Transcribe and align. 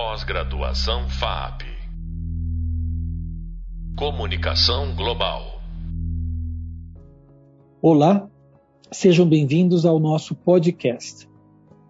Pós-graduação 0.00 1.08
FAP. 1.08 1.62
Comunicação 3.96 4.94
Global. 4.94 5.60
Olá, 7.82 8.30
sejam 8.92 9.28
bem-vindos 9.28 9.84
ao 9.84 9.98
nosso 9.98 10.36
podcast. 10.36 11.28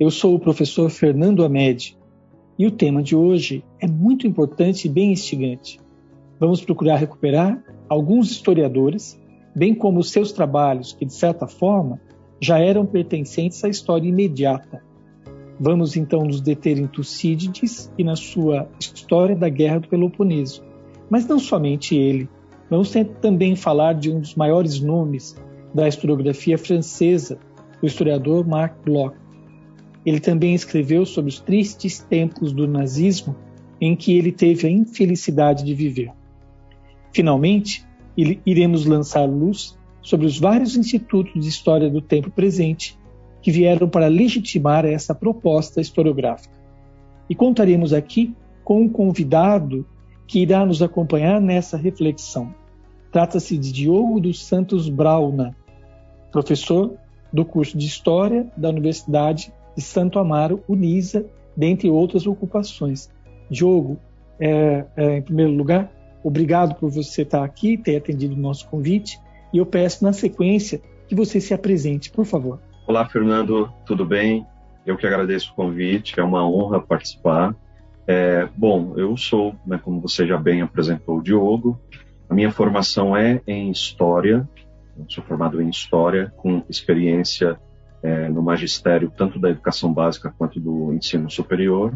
Eu 0.01 0.11
sou 0.11 0.35
o 0.35 0.41
professor 0.41 0.89
Fernando 0.89 1.45
Amed 1.45 1.99
e 2.59 2.67
o 2.67 2.71
tema 2.71 3.03
de 3.03 3.15
hoje 3.15 3.63
é 3.79 3.87
muito 3.87 4.27
importante 4.27 4.87
e 4.87 4.91
bem 4.91 5.13
instigante. 5.13 5.79
Vamos 6.41 6.65
procurar 6.65 6.97
recuperar 6.97 7.63
alguns 7.91 8.31
historiadores, 8.31 9.21
bem 9.55 9.75
como 9.75 10.03
seus 10.03 10.33
trabalhos 10.33 10.95
que, 10.95 11.05
de 11.05 11.13
certa 11.13 11.47
forma, 11.47 12.01
já 12.41 12.59
eram 12.59 12.87
pertencentes 12.87 13.63
à 13.63 13.69
história 13.69 14.09
imediata 14.09 14.83
Vamos 15.61 15.97
então 15.97 16.25
nos 16.25 16.41
deter 16.41 16.79
em 16.79 16.87
Tucídides 16.87 17.93
e 17.99 18.05
na 18.05 18.15
sua 18.15 18.69
história 18.79 19.35
da 19.35 19.49
Guerra 19.49 19.81
do 19.81 19.89
Peloponeso. 19.89 20.63
Mas 21.11 21.27
não 21.27 21.39
somente 21.39 21.97
ele. 21.97 22.29
Vamos 22.71 22.93
também 23.21 23.57
falar 23.57 23.95
de 23.95 24.11
um 24.11 24.21
dos 24.21 24.35
maiores 24.35 24.81
nomes 24.81 25.37
da 25.75 25.89
historiografia 25.89 26.57
francesa, 26.57 27.39
o 27.83 27.87
historiador 27.87 28.47
Marc 28.47 28.77
Bloch. 28.85 29.17
Ele 30.07 30.21
também 30.21 30.55
escreveu 30.55 31.05
sobre 31.05 31.31
os 31.31 31.41
tristes 31.41 31.99
tempos 31.99 32.53
do 32.53 32.69
nazismo 32.69 33.35
em 33.81 33.97
que 33.97 34.17
ele 34.17 34.33
teve 34.33 34.67
a 34.67 34.71
infelicidade 34.71 35.65
de 35.65 35.75
viver. 35.75 36.13
Finalmente, 37.13 37.85
iremos 38.17 38.85
lançar 38.85 39.25
luz 39.25 39.77
sobre 40.03 40.27
os 40.27 40.39
vários 40.39 40.77
institutos 40.77 41.41
de 41.41 41.49
história 41.49 41.91
do 41.91 42.01
tempo 42.01 42.31
presente 42.31 42.99
que 43.41 43.51
vieram 43.51 43.89
para 43.89 44.07
legitimar 44.09 44.85
essa 44.85 45.15
proposta 45.15 45.81
historiográfica. 45.81 46.55
E 47.29 47.35
contaremos 47.35 47.93
aqui 47.93 48.35
com 48.65 48.83
um 48.83 48.89
convidado 48.89 49.87
que 50.27 50.41
irá 50.41 50.65
nos 50.65 50.83
acompanhar 50.83 51.41
nessa 51.41 51.77
reflexão. 51.77 52.55
Trata-se 53.11 53.57
de 53.57 53.73
Diogo 53.73 54.21
dos 54.21 54.45
Santos 54.45 54.89
Brauna, 54.89 55.57
professor 56.31 56.93
do 57.33 57.45
curso 57.45 57.77
de 57.77 57.87
História 57.87 58.47
da 58.57 58.69
Universidade 58.69 59.53
de 59.75 59.83
Santo 59.83 60.19
Amaro, 60.19 60.63
Unisa, 60.69 61.25
dentre 61.57 61.89
outras 61.89 62.27
ocupações. 62.27 63.11
Diogo, 63.51 63.99
é, 64.39 64.85
é, 64.97 65.17
em 65.19 65.23
primeiro 65.23 65.53
lugar, 65.53 65.91
obrigado 66.23 66.75
por 66.75 66.91
você 66.91 67.23
estar 67.23 67.45
aqui, 67.45 67.77
ter 67.77 67.97
atendido 67.97 68.35
o 68.35 68.39
nosso 68.39 68.69
convite, 68.69 69.19
e 69.53 69.59
eu 69.59 69.67
peço, 69.67 70.05
na 70.05 70.13
sequência, 70.13 70.81
que 71.07 71.15
você 71.15 71.41
se 71.41 71.55
apresente, 71.55 72.11
por 72.11 72.27
favor. 72.27 72.61
Olá, 72.89 73.07
Fernando, 73.07 73.71
tudo 73.85 74.03
bem? 74.03 74.47
Eu 74.87 74.97
que 74.97 75.07
agradeço 75.07 75.53
o 75.53 75.55
convite, 75.55 76.19
é 76.19 76.25
uma 76.25 76.49
honra 76.49 76.81
participar. 76.81 77.55
É, 78.07 78.49
bom, 78.57 78.95
eu 78.97 79.15
sou, 79.15 79.55
né, 79.67 79.77
como 79.77 80.01
você 80.01 80.27
já 80.27 80.39
bem 80.39 80.63
apresentou, 80.63 81.19
o 81.19 81.23
Diogo. 81.23 81.79
A 82.31 82.35
minha 82.35 82.51
formação 82.51 83.15
é 83.15 83.43
em 83.47 83.71
História, 83.71 84.49
eu 84.99 85.05
sou 85.07 85.23
formado 85.23 85.61
em 85.61 85.69
História, 85.69 86.33
com 86.39 86.65
experiência 86.67 87.61
é, 88.03 88.27
no 88.31 88.41
magistério 88.43 89.13
tanto 89.15 89.39
da 89.39 89.51
educação 89.51 89.93
básica 89.93 90.35
quanto 90.39 90.59
do 90.59 90.91
ensino 90.95 91.29
superior. 91.29 91.93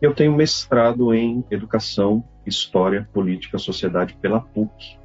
Eu 0.00 0.14
tenho 0.14 0.32
mestrado 0.32 1.12
em 1.12 1.44
Educação, 1.50 2.22
História, 2.46 3.08
Política, 3.12 3.58
Sociedade 3.58 4.16
pela 4.22 4.40
PUC, 4.40 4.96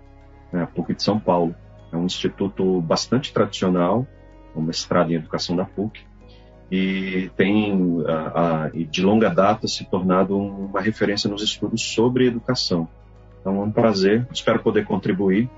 né, 0.53 0.61
a 0.61 0.67
PUC 0.67 0.93
de 0.93 1.01
São 1.01 1.19
Paulo. 1.19 1.55
É 1.91 1.97
um 1.97 2.05
instituto 2.05 2.79
bastante 2.79 3.33
tradicional, 3.33 4.05
um 4.55 4.61
mestrado 4.61 5.11
em 5.11 5.15
educação 5.15 5.55
da 5.55 5.65
PUC, 5.65 6.01
e 6.71 7.29
tem 7.35 8.01
a, 8.07 8.63
a, 8.65 8.69
de 8.69 9.01
longa 9.01 9.29
data 9.29 9.67
se 9.67 9.83
tornado 9.83 10.37
uma 10.37 10.79
referência 10.79 11.29
nos 11.29 11.43
estudos 11.43 11.81
sobre 11.81 12.27
educação. 12.27 12.87
Então 13.41 13.57
é 13.57 13.59
um 13.65 13.71
prazer, 13.71 14.25
espero 14.31 14.63
poder 14.63 14.85
contribuir 14.85 15.49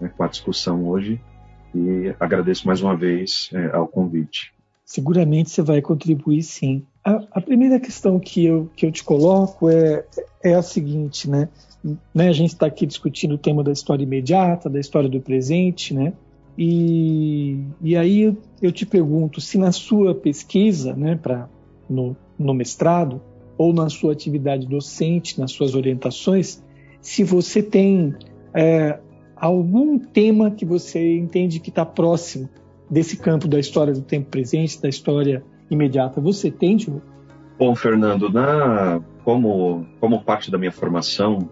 né, 0.00 0.10
com 0.16 0.22
a 0.24 0.28
discussão 0.28 0.88
hoje 0.88 1.20
e 1.74 2.14
agradeço 2.18 2.66
mais 2.66 2.80
uma 2.80 2.96
vez 2.96 3.50
é, 3.52 3.76
ao 3.76 3.86
convite. 3.86 4.52
Seguramente 4.84 5.50
você 5.50 5.62
vai 5.62 5.82
contribuir 5.82 6.42
sim. 6.42 6.86
A, 7.04 7.22
a, 7.32 7.40
primeira 7.40 7.80
questão 7.80 8.18
que 8.18 8.44
eu, 8.44 8.70
que 8.76 8.86
eu 8.86 8.92
te 8.92 9.02
coloco 9.02 9.68
é, 9.68 10.04
é 10.42 10.54
a 10.54 10.62
seguinte, 10.62 11.28
né? 11.28 11.48
né 12.14 12.28
a 12.28 12.32
gente 12.32 12.50
está 12.50 12.66
aqui 12.66 12.86
discutindo 12.86 13.34
o 13.34 13.38
tema 13.38 13.62
da 13.62 13.72
história 13.72 14.04
imediata, 14.04 14.70
da 14.70 14.78
história 14.80 15.08
do 15.08 15.20
presente, 15.20 15.92
né? 15.92 16.12
E, 16.56 17.58
e 17.80 17.96
aí 17.96 18.36
eu 18.60 18.72
te 18.72 18.84
pergunto 18.84 19.40
se 19.40 19.56
na 19.58 19.72
sua 19.72 20.14
pesquisa, 20.14 20.94
né, 20.94 21.16
pra, 21.16 21.48
no, 21.88 22.16
no 22.38 22.52
mestrado, 22.52 23.20
ou 23.56 23.72
na 23.72 23.88
sua 23.88 24.12
atividade 24.12 24.66
docente, 24.66 25.38
nas 25.38 25.52
suas 25.52 25.74
orientações, 25.74 26.62
se 27.00 27.24
você 27.24 27.62
tem 27.62 28.14
é, 28.54 28.98
algum 29.36 29.98
tema 29.98 30.50
que 30.50 30.64
você 30.64 31.16
entende 31.16 31.60
que 31.60 31.68
está 31.68 31.84
próximo 31.84 32.48
desse 32.90 33.16
campo 33.16 33.48
da 33.48 33.58
história 33.58 33.92
do 33.92 34.02
tempo 34.02 34.30
presente, 34.30 34.80
da 34.80 34.88
história 34.88 35.42
imediata. 35.70 36.20
Você 36.20 36.50
tem, 36.50 36.76
Diogo? 36.76 37.02
Bom, 37.58 37.74
Fernando, 37.74 38.30
na, 38.30 39.00
como, 39.24 39.86
como 40.00 40.22
parte 40.22 40.50
da 40.50 40.58
minha 40.58 40.72
formação, 40.72 41.48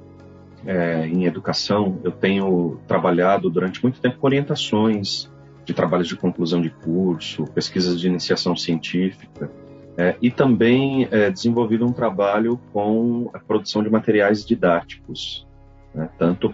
é, 0.66 1.06
em 1.06 1.24
educação, 1.24 1.98
eu 2.04 2.12
tenho 2.12 2.78
trabalhado 2.86 3.48
durante 3.48 3.82
muito 3.82 4.00
tempo 4.00 4.18
com 4.18 4.26
orientações 4.26 5.30
de 5.64 5.74
trabalhos 5.74 6.08
de 6.08 6.16
conclusão 6.16 6.60
de 6.60 6.70
curso, 6.70 7.44
pesquisas 7.44 8.00
de 8.00 8.08
iniciação 8.08 8.56
científica, 8.56 9.50
é, 9.96 10.16
e 10.20 10.30
também 10.30 11.08
é, 11.10 11.30
desenvolvido 11.30 11.84
um 11.84 11.92
trabalho 11.92 12.58
com 12.72 13.30
a 13.32 13.38
produção 13.38 13.82
de 13.82 13.90
materiais 13.90 14.44
didáticos, 14.44 15.46
né, 15.94 16.08
tanto 16.18 16.50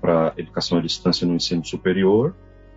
para 0.00 0.32
educação 0.36 0.78
à 0.78 0.80
distância 0.80 1.26
no 1.26 1.34
ensino 1.34 1.64
superior, 1.64 2.34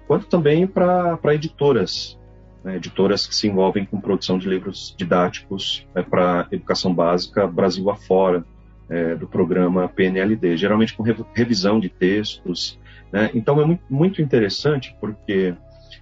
quanto 0.07 0.27
também 0.27 0.67
para 0.67 1.33
editoras, 1.33 2.19
né, 2.63 2.75
editoras 2.75 3.25
que 3.25 3.35
se 3.35 3.47
envolvem 3.47 3.85
com 3.85 3.99
produção 3.99 4.37
de 4.37 4.47
livros 4.47 4.93
didáticos 4.97 5.87
é, 5.95 6.01
para 6.01 6.47
educação 6.51 6.93
básica 6.93 7.47
Brasil 7.47 7.89
afora, 7.89 8.45
é, 8.89 9.15
do 9.15 9.27
programa 9.27 9.87
PNLD, 9.87 10.57
geralmente 10.57 10.93
com 10.93 11.03
revisão 11.33 11.79
de 11.79 11.89
textos. 11.89 12.79
Né? 13.11 13.29
Então 13.33 13.59
é 13.61 13.65
muito, 13.65 13.83
muito, 13.89 14.21
interessante 14.21 14.95
porque 14.99 15.53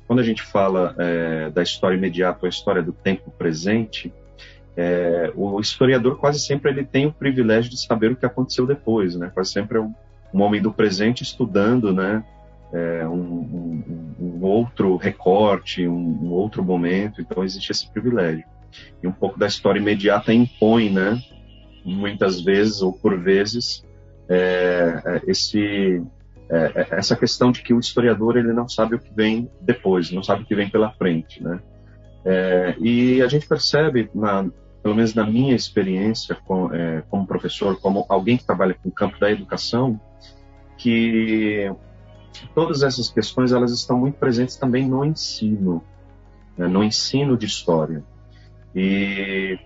quando 0.07 0.19
a 0.19 0.23
gente 0.23 0.41
fala 0.41 0.95
é, 0.97 1.49
da 1.49 1.63
história 1.63 1.95
imediata 1.95 2.45
a 2.45 2.49
história 2.49 2.81
do 2.81 2.91
tempo 2.91 3.31
presente, 3.31 4.13
é, 4.77 5.31
o 5.35 5.59
historiador 5.59 6.17
quase 6.17 6.39
sempre 6.39 6.69
ele 6.69 6.83
tem 6.83 7.05
o 7.05 7.13
privilégio 7.13 7.71
de 7.71 7.79
saber 7.79 8.11
o 8.11 8.15
que 8.15 8.25
aconteceu 8.25 8.67
depois, 8.67 9.15
né? 9.15 9.31
Quase 9.33 9.51
sempre 9.51 9.77
é 9.77 9.81
um, 9.81 9.93
um 10.33 10.41
homem 10.41 10.61
do 10.61 10.71
presente 10.71 11.23
estudando, 11.23 11.93
né? 11.93 12.23
É, 12.73 13.07
um, 13.07 13.13
um, 13.13 14.15
um, 14.19 14.43
outro 14.43 14.97
recorte, 14.97 15.87
um, 15.87 16.29
outro 16.29 16.63
momento. 16.63 17.21
Então 17.21 17.43
existe 17.43 17.71
esse 17.71 17.89
privilégio. 17.89 18.43
E 19.01 19.07
um 19.07 19.13
pouco 19.13 19.39
da 19.39 19.47
história 19.47 19.79
imediata 19.79 20.33
impõe, 20.33 20.89
né? 20.89 21.21
Muitas 21.85 22.41
vezes 22.41 22.81
ou 22.81 22.91
por 22.91 23.17
vezes 23.19 23.85
é, 24.27 25.01
é 25.05 25.21
esse 25.27 26.01
é, 26.49 26.57
é, 26.75 26.87
essa 26.91 27.15
questão 27.15 27.51
de 27.51 27.61
que 27.61 27.73
o 27.73 27.79
historiador 27.79 28.37
ele 28.37 28.53
não 28.53 28.69
sabe 28.69 28.95
o 28.95 28.99
que 28.99 29.11
vem 29.13 29.49
depois, 29.61 30.11
não 30.11 30.23
sabe 30.23 30.43
o 30.43 30.45
que 30.45 30.55
vem 30.55 30.69
pela 30.69 30.91
frente, 30.91 31.43
né? 31.43 31.59
É, 32.23 32.75
e 32.79 33.21
a 33.21 33.27
gente 33.27 33.47
percebe, 33.47 34.09
na, 34.13 34.47
pelo 34.81 34.95
menos 34.95 35.13
na 35.15 35.25
minha 35.25 35.55
experiência 35.55 36.35
com, 36.45 36.73
é, 36.73 37.03
como 37.09 37.25
professor, 37.25 37.79
como 37.79 38.05
alguém 38.09 38.37
que 38.37 38.45
trabalha 38.45 38.75
com 38.75 38.89
o 38.89 38.91
campo 38.91 39.19
da 39.19 39.31
educação, 39.31 39.99
que 40.77 41.71
todas 42.53 42.83
essas 42.83 43.09
questões 43.09 43.51
elas 43.51 43.71
estão 43.71 43.97
muito 43.99 44.17
presentes 44.17 44.55
também 44.55 44.87
no 44.87 45.03
ensino, 45.03 45.83
né? 46.57 46.67
no 46.67 46.83
ensino 46.83 47.35
de 47.37 47.45
história. 47.47 48.03
E 48.75 49.57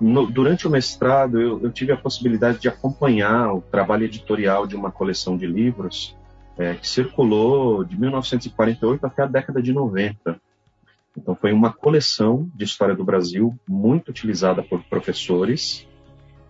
no, 0.00 0.26
durante 0.26 0.66
o 0.66 0.70
mestrado, 0.70 1.40
eu, 1.40 1.60
eu, 1.62 1.70
tive 1.70 1.92
a 1.92 1.96
possibilidade 1.96 2.58
de 2.58 2.68
acompanhar 2.68 3.52
o 3.52 3.60
trabalho 3.60 4.04
editorial 4.04 4.66
de 4.66 4.76
uma 4.76 4.90
coleção 4.90 5.36
de 5.36 5.46
livros 5.46 6.16
é, 6.56 6.74
que 6.74 6.88
circulou 6.88 7.84
de 7.84 7.98
1948 7.98 9.06
até 9.06 9.22
a 9.22 9.26
década 9.26 9.62
de 9.62 9.72
90. 9.72 10.40
Então, 11.16 11.34
foi 11.34 11.52
uma 11.52 11.72
coleção 11.72 12.48
de 12.54 12.64
história 12.64 12.94
do 12.94 13.04
Brasil 13.04 13.54
muito 13.68 14.08
utilizada 14.08 14.62
por 14.62 14.82
professores, 14.84 15.86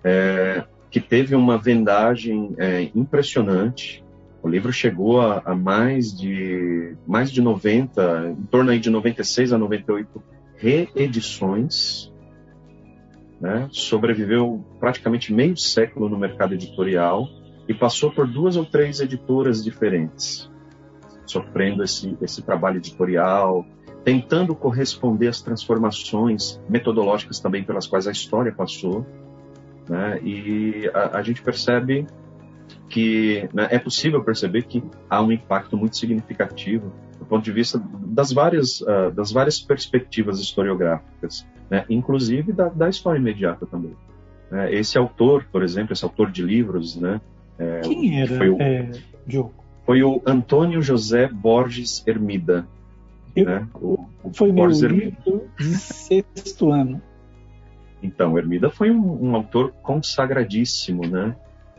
é, 0.03 0.65
que 0.91 1.01
teve 1.01 1.35
uma 1.35 1.59
vendagem 1.59 2.55
é, 2.57 2.91
impressionante. 2.95 4.03
O 4.43 4.49
livro 4.49 4.73
chegou 4.73 5.21
a, 5.21 5.43
a, 5.45 5.55
mais 5.55 6.17
de 6.17 6.97
mais 7.07 7.31
de 7.31 7.43
90, 7.43 8.37
em 8.39 8.45
torno 8.45 8.71
aí 8.71 8.79
de 8.79 8.91
96 8.91 9.53
a 9.53 9.59
98 9.59 10.23
reedições 10.57 12.14
né? 13.45 13.69
sobreviveu 13.71 14.65
praticamente 14.81 15.31
meio 15.31 15.55
século 15.55 16.09
no 16.09 16.19
mercado 16.19 16.55
editorial 16.55 17.29
e 17.69 17.75
passou 17.75 18.11
por 18.11 18.27
duas 18.27 18.57
ou 18.57 18.65
três 18.65 19.01
editoras 19.01 19.63
diferentes, 19.63 20.51
sofrendo 21.27 21.85
esse, 21.85 22.17
esse 22.23 22.41
trabalho 22.41 22.79
editorial, 22.79 23.67
tentando 24.03 24.55
corresponder 24.55 25.29
às 25.29 25.43
transformações 25.43 26.59
metodológicas 26.71 27.39
também 27.39 27.63
pelas 27.63 27.87
quais 27.87 28.09
a 28.09 28.13
história 28.13 28.51
passou. 28.51 29.05
Né? 29.91 30.21
E 30.23 30.91
a, 30.95 31.19
a, 31.19 31.23
gente 31.23 31.43
percebe 31.43 32.07
que 32.89 33.47
né, 33.53 33.69
é 33.71 33.79
possível 33.79 34.25
perceber 34.25 34.63
que 34.63 34.83
há 35.11 35.21
um 35.21 35.31
impacto 35.31 35.77
muito 35.77 35.99
significativo 35.99 36.91
do 37.19 37.27
ponto 37.27 37.45
de 37.45 37.53
vista 37.53 37.79
das 38.07 38.33
várias, 38.33 38.81
uh, 38.81 39.11
das 39.15 39.31
várias 39.33 39.61
perspectivas 39.61 40.41
historiográficas, 40.41 41.47
né? 41.71 41.85
inclusive 41.89 42.53
da, 42.53 42.69
da, 42.69 42.89
história 42.89 43.19
imediata 43.19 43.67
também. 43.67 43.93
Né? 44.51 44.73
Esse 44.75 44.99
autor, 44.99 45.47
por 45.51 45.63
exemplo, 45.63 45.93
esse 45.93 46.05
autor 46.05 46.31
de 46.31 46.43
livros, 46.43 46.97
né? 46.97 47.21
É, 47.59 47.81
Quem 47.81 48.21
era, 48.21 48.37
foi 48.37 48.49
o, 48.49 48.61
é? 48.61 48.91
Foi 49.85 50.03
o 50.03 50.23
Antônio 50.27 50.83
José 50.83 51.29
Borges 51.29 52.05
Hermida. 52.07 52.67
Eu, 53.35 53.47
né? 53.47 53.69
o, 53.75 54.07
o 54.23 54.33
foi 54.33 54.53
Borges 54.53 54.83
meu 54.83 54.91
livro 54.91 55.13
Hermida. 55.29 55.45
de 55.59 55.75
sexto 55.77 56.71
ano. 56.71 57.01
Então, 58.03 58.37
Hermida 58.37 58.71
foi 58.71 58.91
um, 58.91 59.31
um 59.31 59.35
autor 59.35 59.73
consagradíssimo, 59.83 61.07
né? 61.07 61.35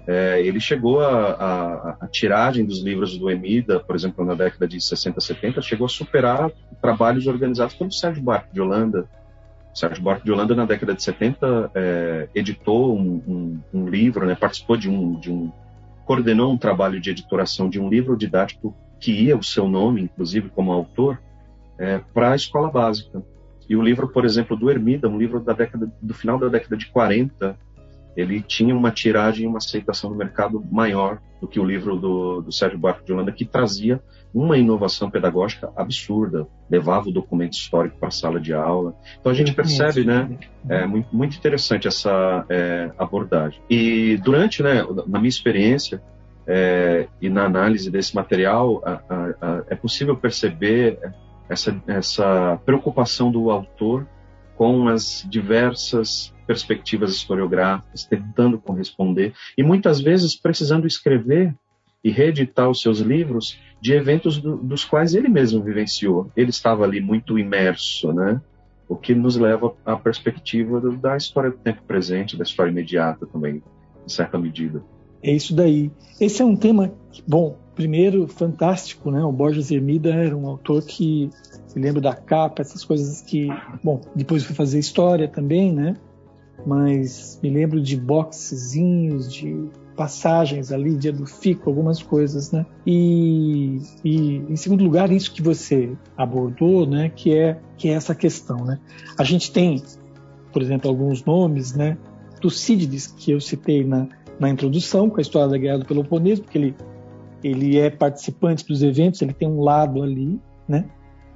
É, 0.08 0.40
ele 0.40 0.60
chegou 0.60 1.02
a, 1.02 1.32
a, 1.32 1.98
a, 2.02 2.08
tiragem 2.08 2.64
dos 2.64 2.84
livros 2.84 3.18
do 3.18 3.30
Emida, 3.30 3.80
por 3.80 3.96
exemplo, 3.96 4.24
na 4.24 4.36
década 4.36 4.68
de 4.68 4.80
60, 4.80 5.20
70, 5.20 5.62
chegou 5.62 5.86
a 5.86 5.90
superar 5.90 6.52
trabalhos 6.80 7.26
organizados 7.26 7.74
pelo 7.74 7.92
Sérgio 7.92 8.22
Buarque 8.22 8.54
de 8.54 8.62
Holanda. 8.62 9.08
Sérgio 9.76 10.02
Buarque 10.02 10.24
de 10.24 10.32
Holanda, 10.32 10.56
na 10.56 10.66
década 10.66 10.94
de 10.94 11.04
70, 11.04 11.72
é, 11.76 12.30
editou 12.34 12.98
um, 12.98 13.22
um, 13.28 13.60
um, 13.74 13.90
livro, 13.90 14.26
né, 14.26 14.34
participou 14.34 14.78
de 14.78 14.90
um, 14.90 15.20
de 15.20 15.30
um, 15.30 15.52
coordenou 16.06 16.54
um 16.54 16.58
trabalho 16.58 17.00
de 17.00 17.10
editoração 17.10 17.70
de 17.70 17.78
um 17.78 17.90
livro 17.90 18.16
didático 18.16 18.74
que 19.02 19.12
ia 19.12 19.38
o 19.38 19.44
seu 19.44 19.68
nome, 19.68 20.02
inclusive, 20.02 20.48
como 20.50 20.72
autor, 20.72 21.20
é, 21.78 22.00
para 22.14 22.32
a 22.32 22.36
escola 22.36 22.72
básica. 22.72 23.22
E 23.68 23.76
o 23.76 23.82
livro, 23.82 24.08
por 24.08 24.24
exemplo, 24.24 24.56
do 24.56 24.72
Ermida, 24.72 25.10
um 25.10 25.18
livro 25.18 25.42
da 25.42 25.52
década, 25.52 25.92
do 26.02 26.14
final 26.14 26.40
da 26.40 26.48
década 26.48 26.78
de 26.78 26.86
40, 26.88 27.58
ele 28.16 28.42
tinha 28.42 28.76
uma 28.76 28.92
tiragem 28.92 29.46
e 29.46 29.48
uma 29.48 29.58
aceitação 29.58 30.10
no 30.10 30.16
mercado 30.16 30.64
maior 30.72 31.20
do 31.42 31.48
que 31.48 31.60
o 31.60 31.64
livro 31.66 31.96
do, 31.96 32.42
do 32.42 32.52
Sérgio 32.52 32.80
Buarque 32.80 33.06
de 33.06 33.14
Holanda, 33.14 33.32
que 33.32 33.46
trazia 33.46 34.02
uma 34.34 34.58
inovação 34.58 35.10
pedagógica 35.10 35.72
absurda, 35.78 36.46
levava 36.70 37.08
o 37.08 37.12
documento 37.12 37.54
histórico 37.54 37.98
para 37.98 38.10
a 38.10 38.12
sala 38.12 38.40
de 38.40 38.54
aula. 38.54 38.94
Então 39.18 39.32
a 39.32 39.36
gente 39.36 39.54
percebe, 39.54 40.04
né, 40.04 40.38
é 40.68 40.86
muito, 40.86 41.16
muito 41.16 41.38
interessante 41.38 41.88
essa 41.88 42.46
é, 42.50 42.92
abordagem. 42.98 43.62
E 43.70 44.18
durante, 44.18 44.62
né, 44.62 44.86
na 45.08 45.20
minha 45.20 45.30
experiência 45.30 46.02
é, 46.46 47.08
e 47.22 47.30
na 47.30 47.46
análise 47.46 47.90
desse 47.90 48.14
material, 48.14 48.82
a, 48.86 48.92
a, 48.92 49.26
a, 49.42 49.64
é 49.70 49.76
possível 49.76 50.18
perceber 50.18 51.00
essa, 51.48 51.82
essa 51.88 52.60
preocupação 52.66 53.32
do 53.32 53.50
autor 53.50 54.06
com 54.58 54.90
as 54.90 55.26
diversas 55.30 56.35
perspectivas 56.46 57.12
historiográficas, 57.12 58.06
tentando 58.06 58.60
corresponder 58.60 59.34
e 59.58 59.64
muitas 59.64 60.00
vezes 60.00 60.36
precisando 60.36 60.88
escrever 60.88 61.54
e 62.04 62.12
reeditar 62.12 62.70
os 62.70 62.82
seus 62.82 63.00
livros 63.00 63.60
de 63.82 63.94
eventos 63.94 64.38
do, 64.38 64.58
dos 64.58 64.86
quais 64.86 65.16
ele 65.16 65.28
mesmo 65.28 65.64
vivenciou. 65.64 66.32
Ele 66.36 66.52
estava 66.52 66.84
ali 66.84 67.02
muito 67.02 67.40
imerso, 67.40 68.14
né? 68.14 68.40
O 68.88 68.96
que 68.96 69.16
nos 69.16 69.36
leva 69.36 69.74
à 69.84 69.96
perspectiva 69.96 70.80
do, 70.80 70.96
da 70.96 71.18
história 71.18 71.50
do 71.50 71.58
tempo 71.58 71.82
presente, 71.88 72.38
da 72.38 72.44
história 72.44 72.70
imediata 72.70 73.26
também, 73.26 73.64
em 74.06 74.10
certa 74.10 74.38
medida. 74.38 74.84
É 75.24 75.32
isso 75.32 75.56
daí. 75.56 75.92
Esse 76.22 76.44
é 76.44 76.46
um 76.46 76.56
tema, 76.56 76.94
bom, 77.28 77.58
primeiro, 77.74 78.28
fantástico, 78.28 79.10
né? 79.10 79.24
O 79.24 79.32
Borges 79.32 79.72
Hermida 79.72 80.14
era 80.14 80.38
um 80.38 80.48
autor 80.48 80.84
que 80.84 81.32
me 81.76 81.82
lembro 81.82 82.00
da 82.00 82.16
capa, 82.16 82.62
essas 82.62 82.86
coisas 82.86 83.22
que, 83.22 83.50
bom, 83.84 84.02
depois 84.16 84.44
fui 84.44 84.56
fazer 84.56 84.80
história 84.80 85.28
também, 85.28 85.74
né? 85.74 85.96
Mas 86.66 87.40
me 87.42 87.50
lembro 87.50 87.82
de 87.82 87.98
boxezinhos, 87.98 89.32
de 89.32 89.70
passagens 89.96 90.72
ali, 90.72 90.96
dia 90.96 91.14
do 91.14 91.26
fico, 91.26 91.70
algumas 91.70 92.02
coisas, 92.04 92.52
né? 92.52 92.66
E, 92.86 93.80
e, 94.04 94.38
em 94.50 94.56
segundo 94.56 94.84
lugar, 94.84 95.12
isso 95.12 95.32
que 95.32 95.42
você 95.42 95.96
abordou, 96.18 96.86
né? 96.86 97.10
Que 97.10 97.34
é 97.34 97.60
que 97.78 97.90
é 97.90 97.94
essa 97.94 98.14
questão, 98.14 98.64
né? 98.66 98.80
A 99.18 99.24
gente 99.24 99.52
tem, 99.52 99.82
por 100.52 100.62
exemplo, 100.62 100.90
alguns 100.90 101.24
nomes, 101.24 101.74
né? 101.74 101.98
Tucídides, 102.42 103.08
que 103.08 103.32
eu 103.32 103.40
citei 103.40 103.84
na, 103.84 104.08
na 104.40 104.50
introdução, 104.50 105.10
com 105.10 105.18
a 105.18 105.22
história 105.22 105.50
da 105.50 105.58
Guerra 105.58 105.80
do 105.80 105.86
Peloponeso, 105.86 106.42
porque 106.42 106.58
ele 106.58 106.76
ele 107.44 107.78
é 107.78 107.92
participante 107.92 108.66
dos 108.66 108.82
eventos, 108.82 109.22
ele 109.22 109.34
tem 109.34 109.48
um 109.48 109.62
lado 109.62 110.02
ali, 110.02 110.40
né? 110.68 110.90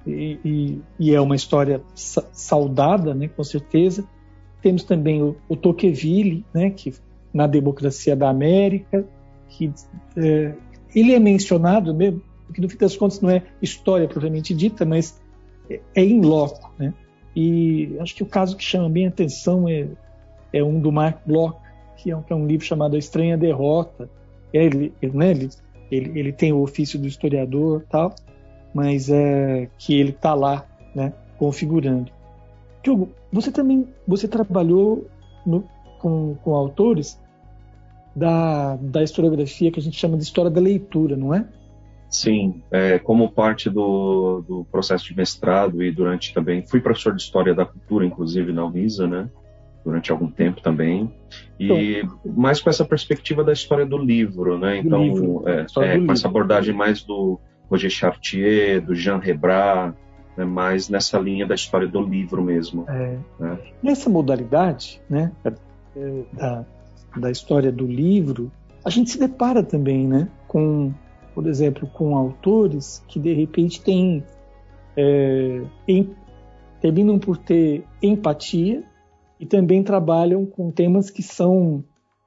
E, 0.07 0.39
e, 0.43 0.81
e 0.99 1.13
é 1.13 1.21
uma 1.21 1.35
história 1.35 1.83
saudada, 1.93 3.13
né? 3.13 3.27
Com 3.27 3.43
certeza. 3.43 4.07
Temos 4.61 4.83
também 4.83 5.21
o, 5.21 5.35
o 5.47 5.55
Tocqueville, 5.55 6.45
né? 6.53 6.69
Que 6.69 6.93
na 7.33 7.47
democracia 7.47 8.15
da 8.15 8.29
América, 8.29 9.05
que 9.47 9.71
é, 10.17 10.53
ele 10.95 11.13
é 11.13 11.19
mencionado 11.19 11.93
mesmo, 11.93 12.21
porque 12.45 12.61
no 12.61 12.69
fim 12.69 12.77
das 12.77 12.97
contas 12.97 13.21
não 13.21 13.29
é 13.29 13.43
história 13.61 14.07
propriamente 14.07 14.53
dita, 14.53 14.85
mas 14.85 15.21
é, 15.69 15.79
é 15.95 16.03
em 16.03 16.21
loco, 16.21 16.73
né? 16.77 16.93
E 17.35 17.95
acho 17.99 18.15
que 18.15 18.23
o 18.23 18.25
caso 18.25 18.57
que 18.57 18.63
chama 18.63 18.89
bem 18.89 19.05
a 19.05 19.09
atenção 19.09 19.69
é, 19.69 19.87
é 20.51 20.63
um 20.63 20.79
do 20.79 20.91
Mark 20.91 21.19
Bloch, 21.25 21.55
que 21.97 22.09
é 22.11 22.17
um, 22.17 22.21
que 22.23 22.33
é 22.33 22.35
um 22.35 22.47
livro 22.47 22.65
chamado 22.65 22.95
A 22.95 22.99
Estranha 22.99 23.37
Derrota. 23.37 24.09
Ele, 24.51 24.91
ele, 24.99 25.15
né, 25.15 25.31
ele 25.31 25.49
ele, 25.91 26.19
ele 26.19 26.31
tem 26.31 26.53
o 26.53 26.61
ofício 26.61 26.99
do 26.99 27.07
historiador 27.07 27.83
tal, 27.89 28.13
mas 28.73 29.09
é 29.09 29.67
que 29.77 29.99
ele 29.99 30.11
está 30.11 30.33
lá, 30.33 30.65
né, 30.93 31.13
configurando. 31.37 32.11
Diogo, 32.83 33.09
você 33.31 33.51
também 33.51 33.87
você 34.07 34.27
trabalhou 34.27 35.07
no, 35.45 35.63
com, 35.99 36.35
com 36.35 36.55
autores 36.55 37.19
da, 38.15 38.75
da 38.77 39.03
historiografia 39.03 39.71
que 39.71 39.79
a 39.79 39.83
gente 39.83 39.97
chama 39.97 40.17
de 40.17 40.23
história 40.23 40.49
da 40.49 40.61
leitura, 40.61 41.15
não 41.15 41.33
é? 41.33 41.45
Sim, 42.09 42.63
é, 42.71 42.97
como 42.97 43.31
parte 43.31 43.69
do, 43.69 44.41
do 44.41 44.65
processo 44.71 45.05
de 45.05 45.15
mestrado 45.15 45.83
e 45.83 45.91
durante 45.91 46.33
também 46.33 46.65
fui 46.65 46.81
professor 46.81 47.15
de 47.15 47.21
história 47.21 47.53
da 47.53 47.65
cultura, 47.65 48.05
inclusive 48.05 48.51
na 48.51 48.65
UNISA, 48.65 49.07
né? 49.07 49.29
durante 49.83 50.11
algum 50.11 50.29
tempo 50.29 50.61
também. 50.61 51.11
E 51.59 51.99
então, 51.99 52.19
mais 52.25 52.61
com 52.61 52.69
essa 52.69 52.85
perspectiva 52.85 53.43
da 53.43 53.53
história 53.53 53.85
do 53.85 53.97
livro, 53.97 54.57
né? 54.57 54.77
Então, 54.77 55.03
livro, 55.03 55.43
é, 55.47 55.61
é, 55.61 55.65
com 55.65 55.81
livro. 55.81 56.11
essa 56.11 56.27
abordagem 56.27 56.73
mais 56.73 57.01
do 57.01 57.39
Roger 57.69 57.89
Chartier, 57.89 58.81
do 58.81 58.95
Jean 58.95 59.17
Rebrat, 59.17 59.95
né? 60.39 60.45
mais 60.45 60.87
nessa 60.87 61.19
linha 61.19 61.45
da 61.45 61.53
história 61.53 61.87
do 61.87 62.01
livro 62.01 62.41
mesmo. 62.41 62.85
É. 62.87 63.17
Né? 63.39 63.59
Nessa 63.83 64.09
modalidade, 64.09 65.01
né? 65.09 65.31
Da, 66.33 66.65
da 67.17 67.29
história 67.29 67.71
do 67.71 67.85
livro, 67.85 68.51
a 68.83 68.89
gente 68.89 69.09
se 69.09 69.19
depara 69.19 69.61
também, 69.61 70.07
né? 70.07 70.29
Com, 70.47 70.93
por 71.35 71.45
exemplo, 71.45 71.87
com 71.87 72.15
autores 72.15 73.03
que 73.07 73.19
de 73.19 73.33
repente 73.33 73.81
têm 73.81 74.23
é, 74.95 75.61
em, 75.87 76.09
terminam 76.79 77.19
por 77.19 77.37
ter 77.37 77.83
empatia 78.01 78.83
e 79.39 79.45
também 79.45 79.83
trabalham 79.83 80.45
com 80.45 80.71
temas 80.71 81.09
que 81.09 81.21
são 81.21 81.83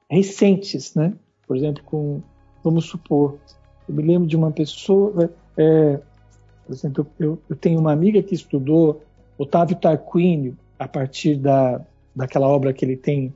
recentes, 0.09 0.93
né? 0.93 1.13
Por 1.47 1.57
exemplo, 1.57 1.83
com, 1.83 2.21
vamos 2.63 2.85
supor, 2.85 3.37
eu 3.89 3.95
me 3.95 4.03
lembro 4.03 4.27
de 4.27 4.35
uma 4.35 4.51
pessoa, 4.51 5.33
é, 5.57 5.99
por 6.65 6.73
exemplo, 6.73 7.07
eu, 7.19 7.39
eu, 7.49 7.55
tenho 7.55 7.79
uma 7.79 7.91
amiga 7.91 8.21
que 8.21 8.35
estudou 8.35 9.01
Otávio 9.37 9.75
Tarquínio 9.75 10.57
a 10.77 10.87
partir 10.87 11.35
da, 11.35 11.81
daquela 12.15 12.47
obra 12.47 12.73
que 12.73 12.83
ele 12.83 12.95
tem 12.95 13.33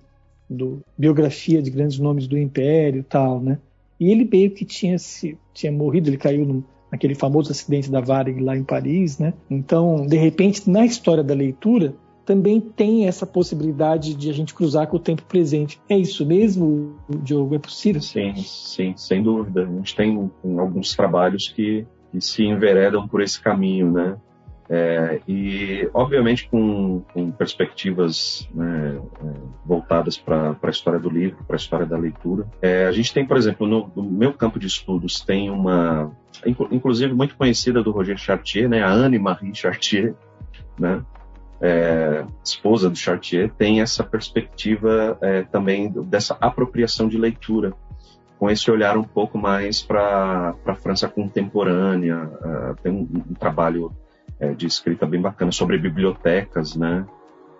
do 0.50 0.80
biografia 0.98 1.62
de 1.62 1.70
grandes 1.70 2.00
nomes 2.00 2.28
do 2.28 2.38
Império, 2.38 3.04
tal, 3.04 3.40
né? 3.42 3.60
E 4.00 4.12
ele 4.12 4.28
meio 4.30 4.52
que 4.52 4.64
tinha 4.64 4.98
se 4.98 5.38
tinha 5.54 5.72
morrido, 5.72 6.10
ele 6.10 6.18
caiu 6.18 6.64
naquele 6.92 7.16
famoso 7.16 7.52
acidente 7.52 7.92
da 7.92 8.00
Varig 8.00 8.40
lá 8.42 8.56
em 8.56 8.64
Paris, 8.64 9.18
né? 9.18 9.34
Então, 9.50 10.06
de 10.06 10.16
repente, 10.16 10.70
na 10.70 10.86
história 10.86 11.24
da 11.24 11.34
leitura, 11.34 11.94
também 12.26 12.60
tem 12.60 13.08
essa 13.08 13.26
possibilidade 13.26 14.14
de 14.14 14.30
a 14.30 14.34
gente 14.34 14.54
cruzar 14.54 14.88
com 14.88 14.98
o 14.98 15.00
tempo 15.00 15.24
presente. 15.24 15.80
É 15.88 15.98
isso 15.98 16.26
mesmo, 16.26 16.98
Diogo? 17.24 17.56
É 17.56 17.60
possível? 17.60 18.02
Sim, 18.02 18.36
sim, 18.36 18.94
sem 18.98 19.24
dúvida. 19.24 19.64
A 19.64 19.66
gente 19.66 19.96
tem 19.96 20.30
alguns 20.60 20.94
trabalhos 20.94 21.48
que, 21.48 21.86
que 22.12 22.22
se 22.22 22.44
enveredam 22.44 23.08
por 23.08 23.22
esse 23.22 23.40
caminho, 23.42 23.92
né? 23.92 24.18
É, 24.70 25.22
e, 25.26 25.90
obviamente, 25.94 26.50
com, 26.50 27.02
com 27.14 27.32
perspectivas 27.32 28.50
né, 28.54 29.00
é, 29.24 29.34
voltadas 29.66 30.18
para 30.18 30.58
a 30.62 30.70
história 30.70 31.00
do 31.00 31.10
livro, 31.10 31.44
para 31.46 31.56
a 31.56 31.58
história 31.58 31.86
da 31.86 31.98
leitura. 31.98 32.46
É, 32.62 32.86
a 32.86 32.92
gente 32.92 33.14
tem, 33.14 33.26
por 33.26 33.38
exemplo, 33.38 33.66
no, 33.66 33.90
no, 33.96 34.04
meu 34.04 34.34
campo 34.34 34.60
de 34.60 34.68
estudos, 34.68 35.22
tem 35.22 35.50
uma, 35.50 36.12
inclusive 36.70 37.14
muito 37.14 37.36
conhecida 37.38 37.82
do 37.82 37.92
Roger 37.92 38.18
Chartier, 38.18 38.68
né, 38.68 38.84
a 38.84 38.92
Anne-Marie 38.92 39.56
Chartier, 39.56 40.14
né, 40.78 41.02
é, 41.62 42.26
esposa 42.44 42.90
do 42.90 42.96
Chartier, 42.96 43.50
tem 43.58 43.82
essa 43.82 44.04
perspectiva 44.04 45.18
é, 45.22 45.44
também 45.44 45.90
dessa 46.04 46.38
apropriação 46.42 47.08
de 47.08 47.18
leitura, 47.18 47.74
com 48.40 48.50
esse 48.50 48.70
olhar 48.70 48.98
um 48.98 49.04
pouco 49.04 49.38
mais 49.38 49.82
para 49.82 50.56
a 50.66 50.76
França 50.76 51.08
contemporânea. 51.08 52.24
Uh, 52.26 52.82
tem 52.82 52.92
um, 52.92 53.08
um 53.30 53.34
trabalho 53.34 53.92
é, 54.40 54.54
de 54.54 54.68
escrita 54.68 55.06
bem 55.06 55.22
bacana 55.22 55.52
sobre 55.52 55.78
bibliotecas, 55.78 56.76
né? 56.76 57.06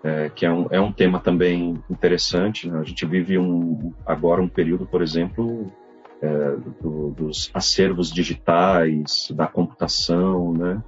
é, 0.04 0.30
que 0.30 0.46
é 0.46 0.52
um, 0.52 0.68
é 0.72 0.80
um 0.80 0.92
tema 0.92 1.20
também 1.20 1.82
interessante. 1.90 2.70
Né? 2.70 2.80
A 2.80 2.84
gente 2.84 3.06
vive 3.06 3.38
um, 3.38 3.94
agora 4.06 4.42
um 4.42 4.48
período, 4.48 4.86
por 4.86 5.02
exemplo, 5.02 5.72
é, 6.22 6.56
do, 6.82 7.12
dos 7.12 7.52
acervos 7.54 8.12
digitais, 8.12 9.32
da 9.32 9.48
computação, 9.48 10.54
né? 10.54 10.82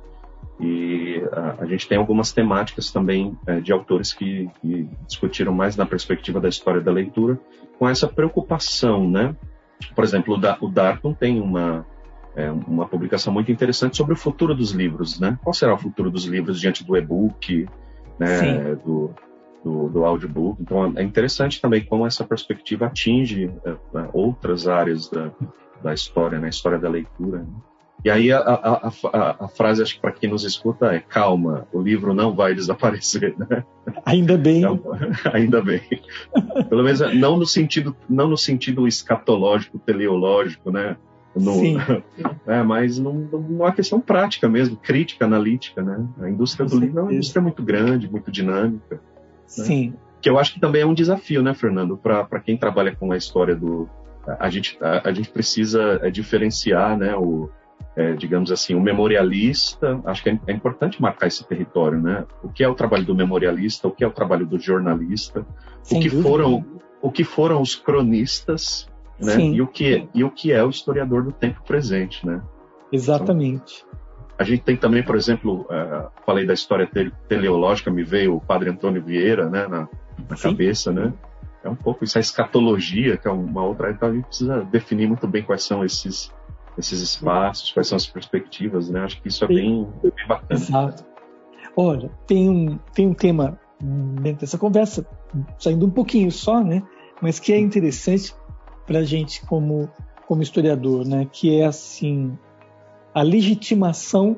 E 0.61 1.23
a, 1.31 1.63
a 1.63 1.65
gente 1.65 1.87
tem 1.87 1.97
algumas 1.97 2.33
temáticas 2.33 2.91
também 2.91 3.37
é, 3.47 3.59
de 3.59 3.71
autores 3.71 4.11
que, 4.11 4.49
que, 4.61 4.89
discutiram 5.07 5.53
mais 5.53 5.77
na 5.77 5.85
perspectiva 5.85 6.39
da 6.39 6.49
história 6.49 6.81
da 6.81 6.91
leitura, 6.91 7.39
com 7.77 7.87
essa 7.87 8.07
preocupação, 8.07 9.09
né? 9.09 9.35
Por 9.95 10.03
exemplo, 10.03 10.35
o, 10.35 10.37
da, 10.37 10.57
o 10.61 10.67
Darton 10.69 11.13
tem 11.13 11.41
uma, 11.41 11.85
é, 12.35 12.51
uma 12.51 12.87
publicação 12.87 13.33
muito 13.33 13.51
interessante 13.51 13.97
sobre 13.97 14.13
o 14.13 14.17
futuro 14.17 14.53
dos 14.53 14.71
livros, 14.71 15.19
né? 15.19 15.37
Qual 15.43 15.53
será 15.53 15.73
o 15.73 15.77
futuro 15.77 16.11
dos 16.11 16.25
livros 16.25 16.59
diante 16.59 16.83
do 16.83 16.95
e-book, 16.97 17.67
né? 18.17 18.75
Do, 18.75 19.13
do, 19.63 19.89
do 19.89 20.05
audiobook. 20.05 20.61
Então 20.61 20.93
é 20.95 21.03
interessante 21.03 21.61
também 21.61 21.83
como 21.83 22.05
essa 22.05 22.23
perspectiva 22.23 22.85
atinge 22.85 23.51
é, 23.65 23.75
outras 24.13 24.67
áreas 24.67 25.09
da, 25.09 25.31
da 25.81 25.93
história, 25.93 26.37
na 26.37 26.43
né? 26.43 26.49
história 26.49 26.79
da 26.79 26.89
leitura. 26.89 27.39
Né? 27.39 27.47
E 28.03 28.09
aí 28.09 28.31
a, 28.31 28.39
a, 28.39 28.87
a, 28.87 29.45
a 29.45 29.47
frase, 29.49 29.81
acho 29.81 29.95
que 29.95 30.01
para 30.01 30.11
quem 30.11 30.29
nos 30.29 30.43
escuta, 30.43 30.93
é 30.93 30.99
calma, 30.99 31.67
o 31.73 31.81
livro 31.81 32.13
não 32.13 32.33
vai 32.33 32.53
desaparecer, 32.53 33.35
né? 33.37 33.63
Ainda 34.05 34.37
bem. 34.37 34.59
Então, 34.59 34.81
ainda 35.33 35.61
bem. 35.61 35.81
Pelo 36.69 36.83
menos 36.83 37.01
não 37.15 37.37
no 37.37 37.45
sentido, 37.45 37.95
não 38.09 38.29
no 38.29 38.37
sentido 38.37 38.87
escatológico, 38.87 39.77
teleológico, 39.79 40.71
né? 40.71 40.95
No, 41.35 41.53
Sim. 41.53 41.77
É, 42.47 42.63
mas 42.63 42.97
numa 42.97 43.71
questão 43.71 43.99
prática 43.99 44.49
mesmo, 44.49 44.75
crítica, 44.75 45.25
analítica, 45.25 45.83
né? 45.83 46.05
A 46.21 46.29
indústria 46.29 46.65
do 46.65 46.79
livro 46.79 46.99
é 46.99 47.03
uma 47.03 47.13
indústria 47.13 47.41
muito 47.41 47.61
grande, 47.61 48.09
muito 48.09 48.31
dinâmica. 48.31 48.95
Né? 48.95 49.01
Sim. 49.45 49.93
Que 50.21 50.29
eu 50.29 50.39
acho 50.39 50.53
que 50.53 50.59
também 50.59 50.81
é 50.81 50.85
um 50.85 50.93
desafio, 50.93 51.43
né, 51.43 51.53
Fernando, 51.53 51.97
para 51.97 52.39
quem 52.39 52.57
trabalha 52.57 52.95
com 52.95 53.11
a 53.11 53.17
história 53.17 53.55
do. 53.55 53.87
A 54.39 54.49
gente, 54.49 54.77
a, 54.81 55.09
a 55.09 55.13
gente 55.13 55.29
precisa 55.29 55.99
é, 56.01 56.09
diferenciar, 56.09 56.97
né, 56.97 57.15
o, 57.15 57.49
é, 57.95 58.13
digamos 58.13 58.51
assim, 58.51 58.75
o 58.75 58.81
memorialista, 58.81 59.99
acho 60.05 60.23
que 60.23 60.29
é, 60.29 60.39
é, 60.47 60.53
importante 60.53 61.01
marcar 61.01 61.27
esse 61.27 61.45
território, 61.45 61.99
né? 61.99 62.25
O 62.43 62.49
que 62.49 62.63
é 62.63 62.67
o 62.67 62.75
trabalho 62.75 63.05
do 63.05 63.15
memorialista, 63.15 63.87
o 63.87 63.91
que 63.91 64.03
é 64.03 64.07
o 64.07 64.11
trabalho 64.11 64.45
do 64.45 64.59
jornalista, 64.59 65.45
o 65.91 65.99
que 65.99 66.09
foram 66.09 66.65
o 67.01 67.11
que 67.11 67.23
foram 67.23 67.61
os 67.61 67.75
cronistas, 67.75 68.87
né? 69.19 69.39
E 69.39 69.61
o 69.61 69.67
que 69.67 70.07
e 70.13 70.23
o 70.23 70.31
que 70.31 70.51
é 70.51 70.63
o 70.63 70.69
historiador 70.69 71.23
do 71.23 71.31
tempo 71.31 71.61
presente, 71.63 72.25
né? 72.25 72.41
Exatamente. 72.91 73.85
Então, 73.85 73.99
a 74.37 74.43
gente 74.45 74.63
tem 74.63 74.77
também, 74.77 75.03
por 75.03 75.17
exemplo, 75.17 75.67
uh, 75.69 76.09
falei 76.25 76.45
da 76.45 76.53
história 76.53 76.87
te 76.87 77.11
teleológica, 77.27 77.91
me 77.91 78.03
veio 78.03 78.37
o 78.37 78.41
Padre 78.41 78.69
Antônio 78.69 79.03
Vieira, 79.03 79.49
né, 79.49 79.67
na, 79.67 79.89
na 80.29 80.37
cabeça, 80.37 80.93
né? 80.93 81.13
É 81.61 81.67
um 81.67 81.75
pouco 81.75 82.05
isso, 82.05 82.17
a 82.17 82.21
escatologia, 82.21 83.17
que 83.17 83.27
é 83.27 83.31
uma 83.31 83.61
outra. 83.61 83.91
Então 83.91 84.07
a 84.07 84.13
gente 84.13 84.27
precisa 84.27 84.63
definir 84.63 85.09
muito 85.09 85.27
bem 85.27 85.43
quais 85.43 85.63
são 85.63 85.83
esses 85.83 86.31
esses 86.79 87.01
espaços, 87.01 87.71
quais 87.71 87.87
são 87.87 87.95
as 87.95 88.07
perspectivas, 88.07 88.89
né? 88.89 89.01
Acho 89.01 89.21
que 89.21 89.27
isso 89.27 89.43
é 89.43 89.47
bem, 89.47 89.87
bem 90.01 90.27
bacana. 90.27 90.59
Exato. 90.59 91.05
Olha, 91.75 92.09
tem 92.25 92.49
um, 92.49 92.77
tem 92.93 93.07
um 93.07 93.13
tema 93.13 93.59
dentro 94.21 94.41
dessa 94.41 94.57
conversa, 94.57 95.05
saindo 95.57 95.85
um 95.85 95.89
pouquinho 95.89 96.31
só, 96.31 96.63
né? 96.63 96.83
Mas 97.21 97.39
que 97.39 97.53
é 97.53 97.59
interessante 97.59 98.33
para 98.85 98.99
a 98.99 99.03
gente 99.03 99.45
como, 99.45 99.89
como 100.27 100.41
historiador, 100.41 101.05
né? 101.05 101.27
Que 101.31 101.59
é, 101.59 101.65
assim, 101.65 102.37
a 103.13 103.21
legitimação 103.21 104.37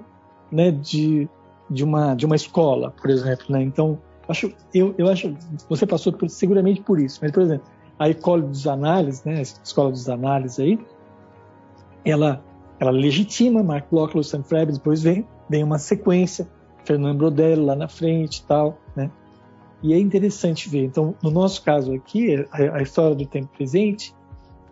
né, 0.51 0.71
de, 0.71 1.29
de, 1.69 1.83
uma, 1.83 2.15
de 2.15 2.25
uma 2.25 2.35
escola, 2.35 2.91
por 2.91 3.09
exemplo, 3.09 3.45
né? 3.49 3.61
Então, 3.61 3.99
acho, 4.27 4.51
eu, 4.73 4.93
eu 4.97 5.07
acho, 5.09 5.35
você 5.69 5.85
passou 5.85 6.11
por, 6.11 6.29
seguramente 6.29 6.81
por 6.81 6.99
isso, 6.99 7.19
mas, 7.21 7.31
por 7.31 7.43
exemplo, 7.43 7.67
a 7.97 8.09
Escola 8.09 8.41
dos 8.41 8.65
Análises, 8.65 9.23
né? 9.23 9.37
A 9.37 9.41
Escola 9.41 9.91
dos 9.91 10.09
Análises 10.09 10.59
aí, 10.59 10.79
ela, 12.03 12.43
ela 12.79 12.91
legitima 12.91 13.63
Mark 13.63 13.85
Bloch, 13.91 14.15
Lucian 14.15 14.43
Freire, 14.43 14.71
depois 14.71 15.01
vem, 15.01 15.25
vem 15.49 15.63
uma 15.63 15.77
sequência, 15.77 16.47
Fernando 16.85 17.17
Brodello 17.17 17.65
lá 17.65 17.75
na 17.75 17.87
frente 17.87 18.37
e 18.37 18.43
tal, 18.43 18.77
né? 18.95 19.11
E 19.83 19.93
é 19.93 19.99
interessante 19.99 20.69
ver. 20.69 20.85
Então, 20.85 21.15
no 21.23 21.31
nosso 21.31 21.63
caso 21.63 21.93
aqui, 21.93 22.35
a, 22.51 22.77
a 22.77 22.81
história 22.81 23.15
do 23.15 23.25
tempo 23.25 23.49
presente, 23.55 24.13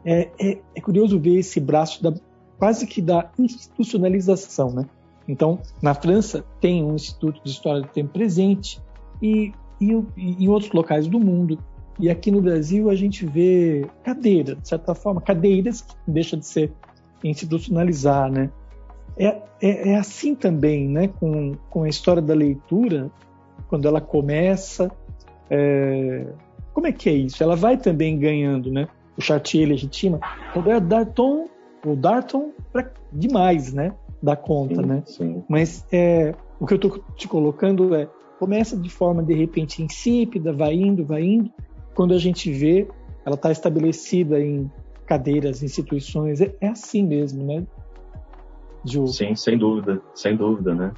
é, 0.06 0.30
é, 0.40 0.60
é, 0.76 0.82
curioso 0.82 1.20
ver 1.20 1.40
esse 1.40 1.60
braço 1.60 2.02
da, 2.02 2.14
quase 2.58 2.86
que 2.86 3.02
da 3.02 3.30
institucionalização, 3.38 4.72
né? 4.72 4.86
Então, 5.28 5.60
na 5.82 5.94
França 5.94 6.44
tem 6.60 6.84
um 6.84 6.96
Instituto 6.96 7.42
de 7.44 7.52
História 7.52 7.82
do 7.82 7.88
Tempo 7.88 8.12
Presente 8.14 8.82
e, 9.22 9.52
e, 9.80 9.92
e 10.18 10.44
em 10.44 10.48
outros 10.48 10.72
locais 10.72 11.08
do 11.08 11.20
mundo. 11.20 11.60
E 12.00 12.10
aqui 12.10 12.32
no 12.32 12.42
Brasil 12.42 12.90
a 12.90 12.96
gente 12.96 13.26
vê 13.26 13.86
cadeira, 14.04 14.56
de 14.56 14.68
certa 14.68 14.96
forma, 14.96 15.22
cadeiras 15.22 15.82
que 15.82 15.94
deixa 16.08 16.38
de 16.38 16.46
ser 16.46 16.72
institucionalizar, 17.24 18.32
né? 18.32 18.50
É, 19.18 19.42
é, 19.62 19.92
é, 19.92 19.96
assim 19.98 20.36
também, 20.36 20.88
né? 20.88 21.08
Com, 21.08 21.54
com 21.70 21.84
a 21.84 21.90
história 21.90 22.22
da 22.22 22.34
leitura, 22.34 23.12
quando 23.68 23.88
ela 23.88 24.00
começa, 24.00 24.90
é... 25.50 26.26
como 26.74 26.88
é 26.88 26.92
que 26.92 27.10
é 27.10 27.14
isso? 27.14 27.44
Ela 27.44 27.56
vai 27.56 27.78
também 27.78 28.18
ganhando, 28.18 28.72
né? 28.72 28.88
O 29.18 29.22
Chartier 29.22 29.68
legitima. 29.68 30.20
Robert 30.54 30.82
Darton, 30.82 31.50
o 31.86 31.96
Darton 31.96 32.52
pra, 32.72 32.90
demais, 33.12 33.74
né? 33.74 33.94
Da 34.22 34.36
conta, 34.36 34.76
sim, 34.76 34.88
né? 34.88 35.04
Sim. 35.06 35.44
Mas 35.50 35.86
é, 35.92 36.34
o 36.60 36.66
que 36.66 36.74
eu 36.74 36.78
estou 36.78 37.00
te 37.16 37.28
colocando 37.28 37.94
é 37.96 38.08
começa 38.40 38.78
de 38.78 38.90
forma 38.90 39.22
de 39.22 39.34
repente 39.34 39.84
insípida, 39.84 40.54
vai 40.54 40.74
indo, 40.74 41.06
vai 41.06 41.24
indo. 41.24 41.52
Quando 41.94 42.14
a 42.14 42.18
gente 42.18 42.50
vê, 42.50 42.88
ela 43.26 43.36
está 43.36 43.52
estabelecida 43.52 44.40
em 44.40 44.72
cadeiras, 45.10 45.64
instituições. 45.64 46.40
É, 46.40 46.56
é 46.62 46.68
assim 46.68 47.04
mesmo, 47.04 47.44
né? 47.44 47.66
Ju? 48.86 49.08
Sim, 49.08 49.36
sem 49.36 49.58
dúvida, 49.58 50.00
sem 50.14 50.36
dúvida, 50.36 50.76
né? 50.76 50.94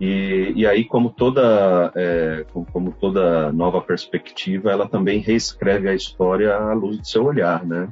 E, 0.00 0.52
e 0.56 0.66
aí, 0.66 0.84
como 0.84 1.10
toda, 1.10 1.92
é, 1.94 2.44
como 2.72 2.90
toda 2.90 3.52
nova 3.52 3.80
perspectiva, 3.80 4.72
ela 4.72 4.88
também 4.88 5.20
reescreve 5.20 5.88
a 5.88 5.94
história 5.94 6.56
à 6.56 6.74
luz 6.74 6.98
do 6.98 7.06
seu 7.06 7.24
olhar, 7.24 7.64
né? 7.64 7.88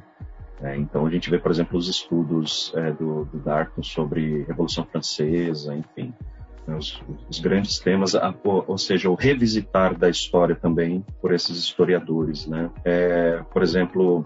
É, 0.61 0.75
então 0.75 1.05
a 1.05 1.09
gente 1.09 1.29
vê, 1.29 1.39
por 1.39 1.49
exemplo, 1.49 1.77
os 1.77 1.87
estudos 1.87 2.73
é, 2.75 2.91
do, 2.91 3.23
do 3.25 3.39
Darton 3.39 3.81
sobre 3.81 4.43
Revolução 4.43 4.85
Francesa, 4.85 5.73
enfim, 5.73 6.13
né, 6.67 6.75
os, 6.75 7.01
os, 7.27 7.39
grandes 7.39 7.79
temas, 7.79 8.13
a, 8.13 8.35
ou, 8.43 8.77
seja, 8.77 9.09
o 9.09 9.15
revisitar 9.15 9.97
da 9.97 10.07
história 10.07 10.53
também 10.53 11.03
por 11.19 11.33
esses 11.33 11.57
historiadores, 11.57 12.45
né? 12.45 12.69
É, 12.83 13.41
por 13.51 13.63
exemplo, 13.63 14.23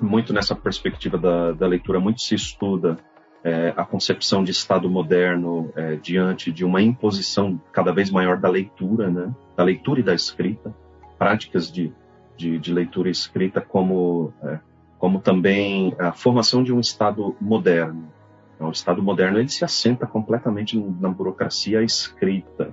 muito 0.00 0.32
nessa 0.32 0.54
perspectiva 0.54 1.16
da, 1.18 1.52
da 1.52 1.66
leitura, 1.66 2.00
muito 2.00 2.20
se 2.20 2.34
estuda 2.34 2.98
é, 3.46 3.72
a 3.76 3.84
concepção 3.84 4.42
de 4.42 4.50
Estado 4.50 4.90
moderno 4.90 5.72
é, 5.76 5.94
diante 5.94 6.50
de 6.50 6.64
uma 6.64 6.82
imposição 6.82 7.60
cada 7.72 7.92
vez 7.92 8.10
maior 8.10 8.38
da 8.38 8.48
leitura, 8.48 9.08
né? 9.08 9.32
da 9.56 9.62
leitura 9.62 10.00
e 10.00 10.02
da 10.02 10.14
escrita, 10.14 10.74
práticas 11.16 11.70
de, 11.70 11.92
de, 12.36 12.58
de 12.58 12.72
leitura 12.72 13.08
e 13.08 13.12
escrita 13.12 13.60
como, 13.60 14.32
é, 14.42 14.58
como 14.98 15.20
também 15.20 15.94
a 15.98 16.12
formação 16.12 16.64
de 16.64 16.72
um 16.72 16.80
Estado 16.80 17.36
moderno. 17.40 18.12
Então, 18.56 18.68
o 18.68 18.72
Estado 18.72 19.00
moderno 19.02 19.38
ele 19.38 19.48
se 19.48 19.64
assenta 19.64 20.06
completamente 20.06 20.76
na 20.76 21.08
burocracia 21.08 21.82
escrita. 21.82 22.72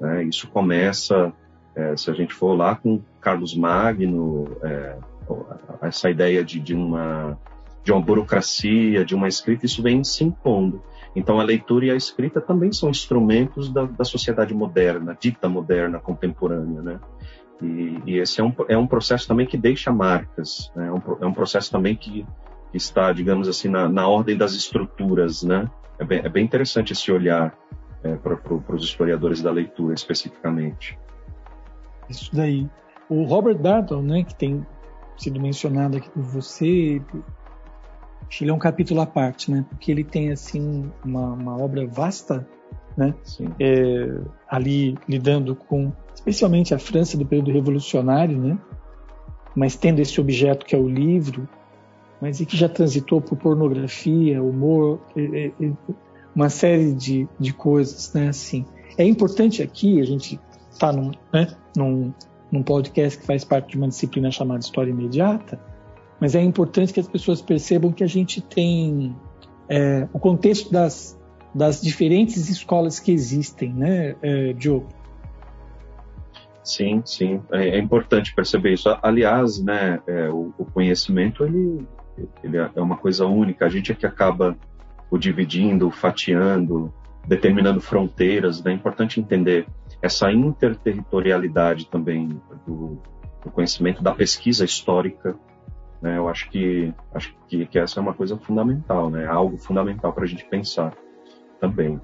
Né? 0.00 0.24
Isso 0.24 0.46
começa, 0.48 1.32
é, 1.74 1.96
se 1.96 2.08
a 2.08 2.14
gente 2.14 2.32
for 2.32 2.54
lá 2.54 2.76
com 2.76 3.00
Carlos 3.20 3.56
Magno, 3.56 4.56
é, 4.62 4.96
essa 5.80 6.10
ideia 6.10 6.44
de, 6.44 6.60
de, 6.60 6.74
uma, 6.74 7.38
de 7.84 7.92
uma 7.92 8.00
burocracia, 8.00 9.04
de 9.04 9.14
uma 9.14 9.28
escrita, 9.28 9.66
isso 9.66 9.82
vem 9.82 10.02
se 10.04 10.24
impondo. 10.24 10.82
Então, 11.14 11.38
a 11.38 11.42
leitura 11.42 11.86
e 11.86 11.90
a 11.90 11.96
escrita 11.96 12.40
também 12.40 12.72
são 12.72 12.88
instrumentos 12.88 13.70
da, 13.70 13.84
da 13.84 14.04
sociedade 14.04 14.54
moderna, 14.54 15.16
dita 15.18 15.48
moderna, 15.48 15.98
contemporânea, 15.98 16.80
né? 16.80 17.00
E, 17.60 18.02
e, 18.06 18.18
esse 18.18 18.40
é 18.40 18.44
um, 18.44 18.52
é 18.68 18.76
um 18.76 18.86
processo 18.86 19.28
também 19.28 19.46
que 19.46 19.56
deixa 19.56 19.92
marcas, 19.92 20.72
né? 20.74 20.88
é, 20.88 20.92
um, 20.92 21.00
é 21.20 21.26
um 21.26 21.32
processo 21.32 21.70
também 21.70 21.94
que, 21.94 22.26
que 22.70 22.76
está, 22.76 23.12
digamos 23.12 23.46
assim, 23.46 23.68
na, 23.68 23.88
na, 23.88 24.08
ordem 24.08 24.36
das 24.36 24.54
estruturas, 24.54 25.44
né? 25.44 25.70
É 25.98 26.04
bem, 26.04 26.18
é 26.24 26.28
bem 26.28 26.44
interessante 26.44 26.92
esse 26.92 27.12
olhar 27.12 27.56
é, 28.02 28.16
para 28.16 28.36
pro, 28.36 28.62
os 28.68 28.82
historiadores 28.82 29.42
da 29.42 29.52
leitura, 29.52 29.94
especificamente. 29.94 30.98
Isso 32.08 32.34
daí. 32.34 32.68
O 33.08 33.24
Robert 33.24 33.58
Darnton, 33.58 34.02
né, 34.02 34.24
que 34.24 34.34
tem 34.34 34.66
sido 35.16 35.40
mencionado 35.40 35.96
aqui 35.96 36.10
por 36.10 36.22
você, 36.22 37.00
ele 38.40 38.50
é 38.50 38.54
um 38.54 38.58
capítulo 38.58 39.00
à 39.00 39.06
parte, 39.06 39.50
né? 39.50 39.64
Porque 39.68 39.90
ele 39.90 40.04
tem 40.04 40.30
assim 40.30 40.90
uma, 41.04 41.32
uma 41.32 41.56
obra 41.62 41.86
vasta, 41.86 42.46
né? 42.96 43.14
É, 43.60 44.20
ali 44.48 44.96
lidando 45.08 45.54
com, 45.54 45.92
especialmente 46.14 46.74
a 46.74 46.78
França 46.78 47.16
do 47.16 47.26
período 47.26 47.50
revolucionário, 47.50 48.38
né? 48.38 48.58
Mas 49.54 49.76
tendo 49.76 50.00
esse 50.00 50.20
objeto 50.20 50.64
que 50.64 50.74
é 50.74 50.78
o 50.78 50.88
livro, 50.88 51.46
mas 52.20 52.40
e 52.40 52.46
que 52.46 52.56
já 52.56 52.68
transitou 52.68 53.20
por 53.20 53.36
pornografia, 53.36 54.42
humor, 54.42 55.00
é, 55.16 55.46
é, 55.48 55.72
uma 56.34 56.48
série 56.48 56.94
de, 56.94 57.28
de 57.38 57.52
coisas, 57.52 58.12
né? 58.14 58.28
Assim, 58.28 58.64
é 58.96 59.04
importante 59.04 59.62
aqui 59.62 60.00
a 60.00 60.04
gente 60.04 60.40
está 60.70 60.92
num, 60.92 61.10
né, 61.32 61.54
num, 61.76 62.12
num 62.52 62.62
podcast 62.62 63.18
que 63.18 63.26
faz 63.26 63.44
parte 63.44 63.70
de 63.70 63.78
uma 63.78 63.88
disciplina 63.88 64.30
chamada 64.30 64.60
História 64.60 64.90
Imediata, 64.90 65.58
mas 66.20 66.34
é 66.34 66.40
importante 66.42 66.92
que 66.92 67.00
as 67.00 67.08
pessoas 67.08 67.40
percebam 67.40 67.90
que 67.90 68.04
a 68.04 68.06
gente 68.06 68.42
tem 68.42 69.16
é, 69.68 70.06
o 70.12 70.18
contexto 70.18 70.70
das, 70.70 71.18
das 71.54 71.80
diferentes 71.80 72.48
escolas 72.50 73.00
que 73.00 73.10
existem, 73.10 73.72
né, 73.72 74.14
é, 74.22 74.52
Diogo? 74.52 74.88
Sim, 76.62 77.02
sim, 77.04 77.40
é, 77.50 77.70
é, 77.70 77.78
importante 77.78 78.34
perceber 78.34 78.74
isso. 78.74 78.88
Aliás, 79.02 79.60
né, 79.60 80.00
é, 80.06 80.28
o, 80.28 80.52
o, 80.56 80.64
conhecimento 80.64 81.44
ele, 81.44 81.84
ele 82.44 82.56
é 82.56 82.80
uma 82.80 82.96
coisa 82.96 83.26
única. 83.26 83.66
A 83.66 83.68
gente 83.68 83.90
é 83.90 83.94
que 83.94 84.06
acaba 84.06 84.56
o 85.10 85.18
dividindo, 85.18 85.90
fatiando, 85.90 86.92
determinando 87.26 87.80
fronteiras. 87.80 88.62
Né? 88.62 88.70
É 88.70 88.74
importante 88.74 89.18
entender 89.18 89.66
essa 90.02 90.30
interterritorialidade 90.32 91.86
também 91.88 92.28
do, 92.66 92.98
do 93.42 93.50
conhecimento, 93.52 94.02
da 94.02 94.12
pesquisa 94.12 94.64
histórica. 94.64 95.36
Né? 96.00 96.18
Eu 96.18 96.28
acho 96.28 96.50
que 96.50 96.92
acho 97.14 97.34
que, 97.46 97.64
que, 97.66 97.78
essa 97.78 98.00
é 98.00 98.02
uma 98.02 98.12
coisa 98.12 98.36
fundamental, 98.36 99.08
né? 99.08 99.24
Algo 99.26 99.56
fundamental 99.56 100.12
para 100.12 100.24
a 100.24 100.26
gente 100.26 100.44
pensar 100.44 100.92
também. 101.60 102.00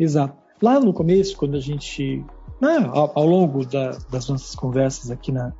Exato. 0.00 0.34
Lá 0.60 0.80
no 0.80 0.94
começo, 0.94 1.36
quando 1.36 1.56
a 1.56 1.60
gente 1.60 2.24
né, 2.60 2.88
ao, 2.92 3.12
ao, 3.14 3.26
longo 3.26 3.66
da, 3.66 3.90
das 4.10 4.28
nossas 4.28 4.54
conversas 4.54 5.10
aqui 5.10 5.30
na, 5.32 5.52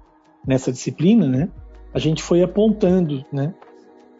nessa 0.46 0.72
disciplina, 0.72 1.28
né, 1.28 1.50
a 1.92 1.98
gente 1.98 2.22
foi 2.22 2.42
apontando 2.42 3.24
né, 3.32 3.52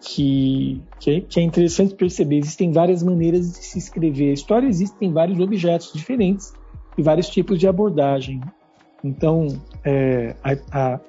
que, 0.03 0.83
é, 1.07 1.21
que 1.21 1.41
é 1.41 1.43
interessante 1.43 1.95
perceber. 1.95 2.39
Existem 2.39 2.73
várias 2.73 3.03
maneiras 3.03 3.53
de 3.53 3.65
se 3.65 3.79
escrever. 3.79 4.31
A 4.31 4.35
história, 4.35 4.67
existem 4.67 5.13
vários 5.13 5.39
objetos 5.39 5.93
diferentes 5.93 6.53
e 6.99 7.03
vários 7.03 7.29
tipos 7.29 7.59
de 7.59 7.69
abordagem. 7.69 8.41
Então, 9.03 9.49
é, 9.85 10.35
a, 10.43 10.53
a, 10.71 11.01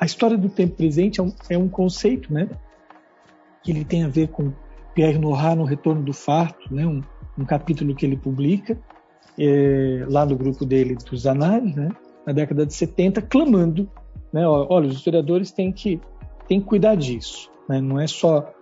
a, 0.00 0.04
história 0.04 0.36
do 0.36 0.48
tempo 0.48 0.76
presente 0.76 1.20
é 1.20 1.22
um, 1.22 1.32
é 1.48 1.58
um, 1.58 1.68
conceito, 1.68 2.32
né, 2.32 2.48
que 3.62 3.70
ele 3.70 3.84
tem 3.84 4.04
a 4.04 4.08
ver 4.08 4.28
com 4.28 4.52
Pierre 4.94 5.18
Nora 5.18 5.54
no 5.54 5.64
Retorno 5.64 6.02
do 6.02 6.12
Farto, 6.12 6.72
né, 6.72 6.86
um, 6.86 7.02
um 7.38 7.44
capítulo 7.44 7.94
que 7.94 8.06
ele 8.06 8.16
publica, 8.16 8.78
é, 9.38 10.04
lá 10.08 10.24
no 10.24 10.36
grupo 10.36 10.64
dele 10.64 10.94
dos 10.94 11.26
anais, 11.26 11.74
né, 11.74 11.88
na 12.26 12.32
década 12.32 12.64
de 12.64 12.74
70, 12.74 13.22
clamando, 13.22 13.90
né, 14.32 14.46
olha, 14.46 14.86
os 14.86 14.94
historiadores 14.94 15.50
têm 15.50 15.72
que, 15.72 16.00
têm 16.46 16.60
que 16.60 16.66
cuidar 16.66 16.94
disso, 16.94 17.50
né, 17.70 17.80
não 17.80 18.00
é 18.00 18.06
só... 18.06 18.52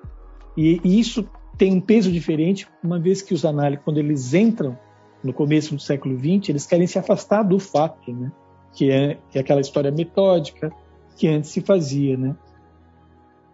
E, 0.57 0.81
e, 0.85 1.00
isso 1.00 1.27
tem 1.57 1.73
um 1.73 1.81
peso 1.81 2.12
diferente, 2.12 2.69
uma 2.85 2.99
vez 2.99 3.23
que 3.23 3.33
os 3.33 3.45
análises, 3.45 3.83
quando 3.85 3.99
eles 3.99 4.35
entram 4.35 4.79
no 5.25 5.33
começo 5.33 5.75
do 5.75 5.81
século 5.81 6.17
XX, 6.19 6.50
eles 6.50 6.67
querem 6.67 6.87
se 6.87 6.99
afastar 6.99 7.43
do 7.43 7.59
fato, 7.59 8.12
né, 8.12 8.31
que 8.73 8.91
é, 8.91 9.19
que 9.31 9.38
é 9.38 9.41
aquela 9.41 9.61
história 9.61 9.91
metódica 9.91 10.71
que 11.17 11.27
antes 11.27 11.50
se 11.50 11.62
fazia, 11.62 12.17
né. 12.17 12.37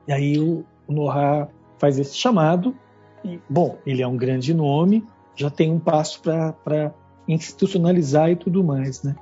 E 0.09 0.13
aí 0.13 0.39
o, 0.39 0.65
o 0.89 1.09
faz 1.79 1.99
esse 1.99 2.17
chamado, 2.17 2.75
e, 3.25 3.39
bom, 3.49 3.79
ele 3.87 4.03
é 4.03 4.07
um 4.07 4.17
grande 4.17 4.53
nome, 4.53 5.07
já 5.37 5.49
tem 5.51 5.71
um 5.71 5.79
passo 5.79 6.21
para 6.21 6.93
institucionalizar 7.27 8.31
e 8.31 8.37
tudo 8.37 8.63
mais, 8.63 9.03
né? 9.03 9.17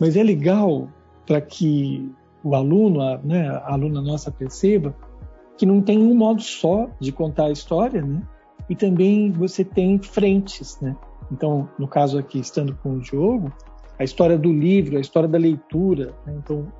Mas 0.00 0.16
é 0.16 0.22
legal 0.22 0.88
para 1.24 1.40
que 1.40 2.10
o 2.42 2.54
aluno, 2.54 3.00
a, 3.00 3.18
né, 3.18 3.48
a 3.48 3.72
aluna 3.72 4.02
nossa 4.02 4.30
perceba 4.30 4.94
que 5.56 5.66
não 5.66 5.80
tem 5.80 5.98
um 5.98 6.14
modo 6.14 6.42
só 6.42 6.88
de 7.00 7.12
contar 7.12 7.46
a 7.46 7.50
história, 7.50 8.02
né? 8.02 8.22
E 8.68 8.74
também 8.74 9.30
você 9.32 9.64
tem 9.64 9.98
frentes, 9.98 10.78
né? 10.80 10.96
Então, 11.30 11.68
no 11.78 11.88
caso 11.88 12.18
aqui, 12.18 12.38
estando 12.38 12.74
com 12.76 12.94
o 12.94 13.00
Diogo, 13.00 13.52
a 13.98 14.04
história 14.04 14.38
do 14.38 14.52
livro, 14.52 14.96
a 14.96 15.00
história 15.00 15.28
da 15.28 15.38
leitura. 15.38 16.14
Né? 16.24 16.34
Então, 16.38 16.72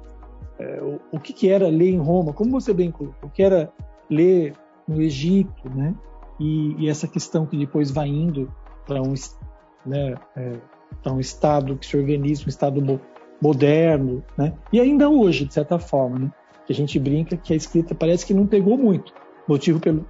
é, 0.58 0.80
o, 0.82 1.00
o 1.16 1.20
que, 1.20 1.32
que, 1.32 1.48
era 1.48 1.68
ler 1.68 1.90
em 1.90 1.98
Roma? 1.98 2.32
Como 2.32 2.50
você 2.50 2.72
bem 2.72 2.90
colocou, 2.90 3.28
o 3.28 3.32
que 3.32 3.42
era 3.42 3.72
ler 4.10 4.54
no 4.86 5.00
Egito, 5.00 5.68
né? 5.74 5.94
E, 6.38 6.76
e 6.78 6.88
essa 6.88 7.08
questão 7.08 7.46
que 7.46 7.56
depois 7.56 7.90
vai 7.90 8.08
indo 8.08 8.52
para 8.86 9.02
um, 9.02 9.14
né, 9.84 10.14
é, 10.36 10.52
um 11.10 11.18
Estado 11.18 11.76
que 11.76 11.86
se 11.86 11.96
organiza, 11.96 12.44
um 12.44 12.48
Estado 12.48 12.82
mo 12.82 13.00
moderno, 13.38 14.24
né? 14.36 14.54
E 14.72 14.80
ainda 14.80 15.10
hoje, 15.10 15.44
de 15.44 15.52
certa 15.52 15.78
forma, 15.78 16.18
né? 16.18 16.32
Que 16.66 16.72
a 16.72 16.76
gente 16.76 16.98
brinca 16.98 17.36
que 17.36 17.52
a 17.52 17.56
escrita 17.56 17.94
parece 17.94 18.26
que 18.26 18.34
não 18.34 18.46
pegou 18.46 18.76
muito, 18.76 19.12
motivo 19.46 19.78
pelo, 19.78 20.06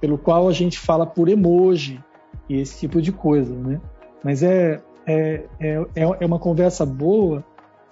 pelo 0.00 0.18
qual 0.18 0.48
a 0.48 0.52
gente 0.52 0.78
fala 0.78 1.06
por 1.06 1.28
emoji 1.28 2.02
e 2.48 2.60
esse 2.60 2.80
tipo 2.80 3.02
de 3.02 3.12
coisa, 3.12 3.54
né? 3.54 3.80
Mas 4.24 4.42
é, 4.42 4.80
é, 5.06 5.44
é, 5.60 5.86
é 5.94 6.26
uma 6.26 6.38
conversa 6.38 6.84
boa 6.84 7.44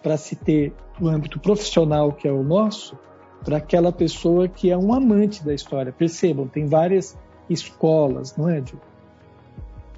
para 0.03 0.17
se 0.17 0.37
ter 0.37 0.73
no 0.99 1.09
âmbito 1.09 1.39
profissional, 1.39 2.13
que 2.13 2.27
é 2.27 2.33
o 2.33 2.43
nosso, 2.43 2.99
para 3.45 3.59
aquela 3.59 3.93
pessoa 3.93 4.49
que 4.49 4.71
é 4.71 4.77
um 4.77 4.93
amante 4.93 5.45
da 5.45 5.55
história. 5.55 5.93
Percebam, 5.93 6.49
tem 6.49 6.67
várias 6.67 7.17
escolas, 7.49 8.37
não 8.37 8.49
é, 8.49 8.61
Diogo? 8.61 8.83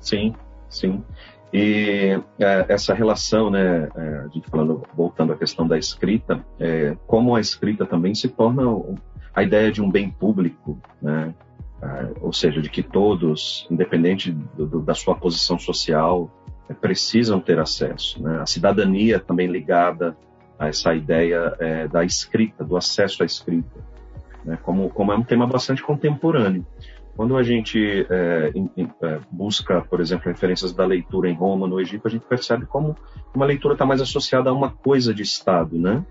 Sim, 0.01 0.35
sim. 0.69 1.03
E 1.53 2.21
é, 2.39 2.67
essa 2.69 2.93
relação, 2.93 3.51
né, 3.51 3.89
é, 3.95 4.19
a 4.19 4.29
gente 4.29 4.49
falando, 4.51 4.83
voltando 4.95 5.33
à 5.33 5.37
questão 5.37 5.67
da 5.67 5.79
escrita, 5.79 6.45
é, 6.59 6.97
como 7.07 7.35
a 7.35 7.41
escrita 7.41 7.87
também 7.87 8.15
se 8.15 8.29
torna 8.29 8.63
a 9.35 9.43
ideia 9.43 9.73
de 9.73 9.81
um 9.81 9.91
bem 9.91 10.11
público, 10.11 10.79
né, 11.01 11.35
é, 11.81 12.11
ou 12.21 12.33
seja, 12.33 12.61
de 12.61 12.69
que 12.69 12.83
todos, 12.83 13.67
independente 13.71 14.31
do, 14.31 14.67
do, 14.67 14.81
da 14.81 14.95
sua 14.95 15.15
posição 15.15 15.59
social, 15.59 16.31
é, 16.69 16.75
precisam 16.75 17.41
ter 17.41 17.59
acesso. 17.59 18.23
Né, 18.23 18.41
a 18.41 18.47
cidadania 18.47 19.19
também 19.19 19.47
ligada 19.47 20.17
a 20.59 20.69
essa 20.69 20.95
ideia 20.95 21.55
é, 21.61 21.89
da 21.89 22.05
escrita, 22.05 22.63
do 22.63 22.77
acesso 22.77 23.23
à 23.23 23.27
escrita, 23.27 23.81
né, 24.45 24.59
como, 24.63 24.91
como 24.91 25.13
é 25.13 25.17
um 25.17 25.23
tema 25.23 25.47
bastante 25.47 25.83
contemporâneo. 25.83 26.67
Quando 27.19 27.37
a 27.37 27.43
gente 27.43 28.07
é, 28.09 28.53
é, 29.03 29.21
busca, 29.29 29.81
por 29.81 30.01
exemplo, 30.01 30.29
referências 30.29 30.73
da 30.73 30.87
leitura 30.87 31.29
em 31.29 31.35
Roma, 31.35 31.67
no 31.67 31.81
Egito, 31.81 32.07
a 32.07 32.11
gente 32.13 32.25
percebe 32.25 32.65
como 32.65 32.95
uma 33.35 33.45
leitura 33.45 33.75
está 33.75 33.85
mais 33.85 34.01
associada 34.01 34.51
a 34.51 34.53
uma 34.53 34.71
coisa 34.71 35.13
de 35.13 35.25
Estado, 35.25 35.77
né? 35.77 36.07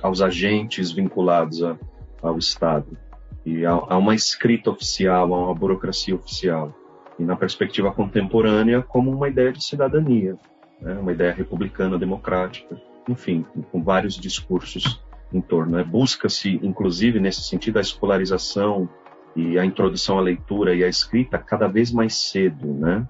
Aos 0.00 0.22
agentes 0.22 0.92
vinculados 0.92 1.62
a, 1.62 1.76
ao 2.22 2.38
Estado 2.38 2.96
e 3.44 3.66
a, 3.66 3.72
a, 3.72 3.98
uma 3.98 4.14
escrita 4.14 4.70
oficial, 4.70 5.34
a 5.34 5.44
uma 5.44 5.54
burocracia 5.54 6.14
oficial. 6.14 6.74
E 7.18 7.22
na 7.22 7.36
perspectiva 7.36 7.92
contemporânea, 7.92 8.80
como 8.80 9.10
uma 9.10 9.28
ideia 9.28 9.52
de 9.52 9.62
cidadania, 9.62 10.38
né? 10.80 10.94
uma 10.94 11.12
ideia 11.12 11.34
republicana, 11.34 11.98
democrática, 11.98 12.80
enfim, 13.06 13.44
com 13.70 13.82
vários 13.82 14.16
discursos 14.16 15.02
em 15.30 15.42
torno. 15.42 15.76
Né? 15.76 15.84
Busca-se, 15.84 16.58
inclusive, 16.62 17.20
nesse 17.20 17.42
sentido, 17.42 17.76
a 17.76 17.82
escolarização 17.82 18.88
e 19.34 19.58
a 19.58 19.64
introdução 19.64 20.18
à 20.18 20.20
leitura 20.20 20.74
e 20.74 20.82
à 20.82 20.88
escrita 20.88 21.38
cada 21.38 21.68
vez 21.68 21.92
mais 21.92 22.14
cedo, 22.14 22.66
né? 22.72 23.06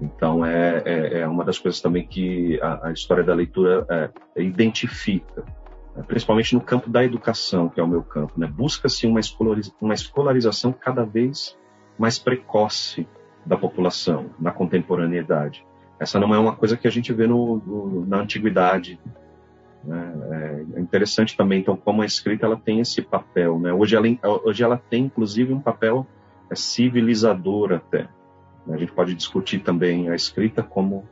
Então 0.00 0.44
é, 0.44 0.82
é, 0.84 1.20
é 1.20 1.28
uma 1.28 1.44
das 1.44 1.58
coisas 1.58 1.80
também 1.80 2.06
que 2.06 2.58
a, 2.62 2.88
a 2.88 2.92
história 2.92 3.22
da 3.22 3.34
leitura 3.34 3.86
é, 3.90 4.10
identifica, 4.42 5.44
né? 5.94 6.02
principalmente 6.06 6.54
no 6.54 6.60
campo 6.60 6.88
da 6.88 7.04
educação, 7.04 7.68
que 7.68 7.80
é 7.80 7.82
o 7.82 7.88
meu 7.88 8.02
campo, 8.02 8.32
né? 8.36 8.46
Busca-se 8.46 9.06
uma, 9.06 9.20
escolariz 9.20 9.72
uma 9.80 9.94
escolarização 9.94 10.72
cada 10.72 11.04
vez 11.04 11.56
mais 11.98 12.18
precoce 12.18 13.06
da 13.44 13.56
população 13.56 14.30
na 14.38 14.50
contemporaneidade. 14.50 15.66
Essa 15.98 16.18
não 16.18 16.34
é 16.34 16.38
uma 16.38 16.56
coisa 16.56 16.76
que 16.76 16.88
a 16.88 16.90
gente 16.90 17.12
vê 17.12 17.26
no, 17.26 17.58
no, 17.58 18.06
na 18.06 18.18
antiguidade, 18.18 18.98
né? 19.84 20.64
É 20.74 20.80
interessante 20.80 21.36
também, 21.36 21.60
então, 21.60 21.76
como 21.76 22.02
a 22.02 22.06
escrita 22.06 22.46
ela 22.46 22.56
tem 22.56 22.80
esse 22.80 23.02
papel. 23.02 23.58
Né? 23.58 23.72
Hoje, 23.72 23.96
ela, 23.96 24.06
hoje 24.44 24.62
ela 24.62 24.76
tem, 24.76 25.04
inclusive, 25.04 25.52
um 25.52 25.60
papel 25.60 26.06
é, 26.50 26.54
civilizador 26.54 27.72
até. 27.72 28.08
A 28.68 28.76
gente 28.76 28.92
pode 28.92 29.14
discutir 29.14 29.60
também 29.60 30.10
a 30.10 30.14
escrita 30.14 30.62
como 30.62 31.04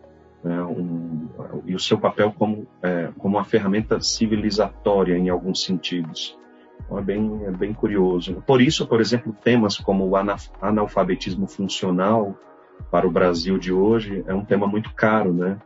né, 0.45 0.63
um, 0.63 1.29
e 1.67 1.75
o 1.75 1.79
seu 1.79 1.99
papel 1.99 2.33
como, 2.37 2.67
é, 2.83 3.11
como 3.19 3.37
uma 3.37 3.45
ferramenta 3.45 4.01
civilizatória 4.01 5.17
em 5.17 5.29
alguns 5.29 5.65
sentidos. 5.65 6.39
Então, 6.85 6.99
é 6.99 7.03
bem, 7.03 7.45
é 7.45 7.51
bem 7.51 7.73
curioso. 7.73 8.43
Por 8.47 8.61
isso, 8.61 8.87
por 8.87 9.01
exemplo, 9.01 9.35
temas 9.43 9.77
como 9.79 10.07
o 10.07 10.15
analfabetismo 10.61 11.49
funcional 11.49 12.39
para 12.91 13.07
o 13.07 13.11
Brasil 13.11 13.59
de 13.59 13.73
hoje 13.73 14.23
é 14.27 14.35
um 14.35 14.45
tema 14.45 14.67
muito 14.67 14.95
caro, 14.95 15.33
né? 15.33 15.59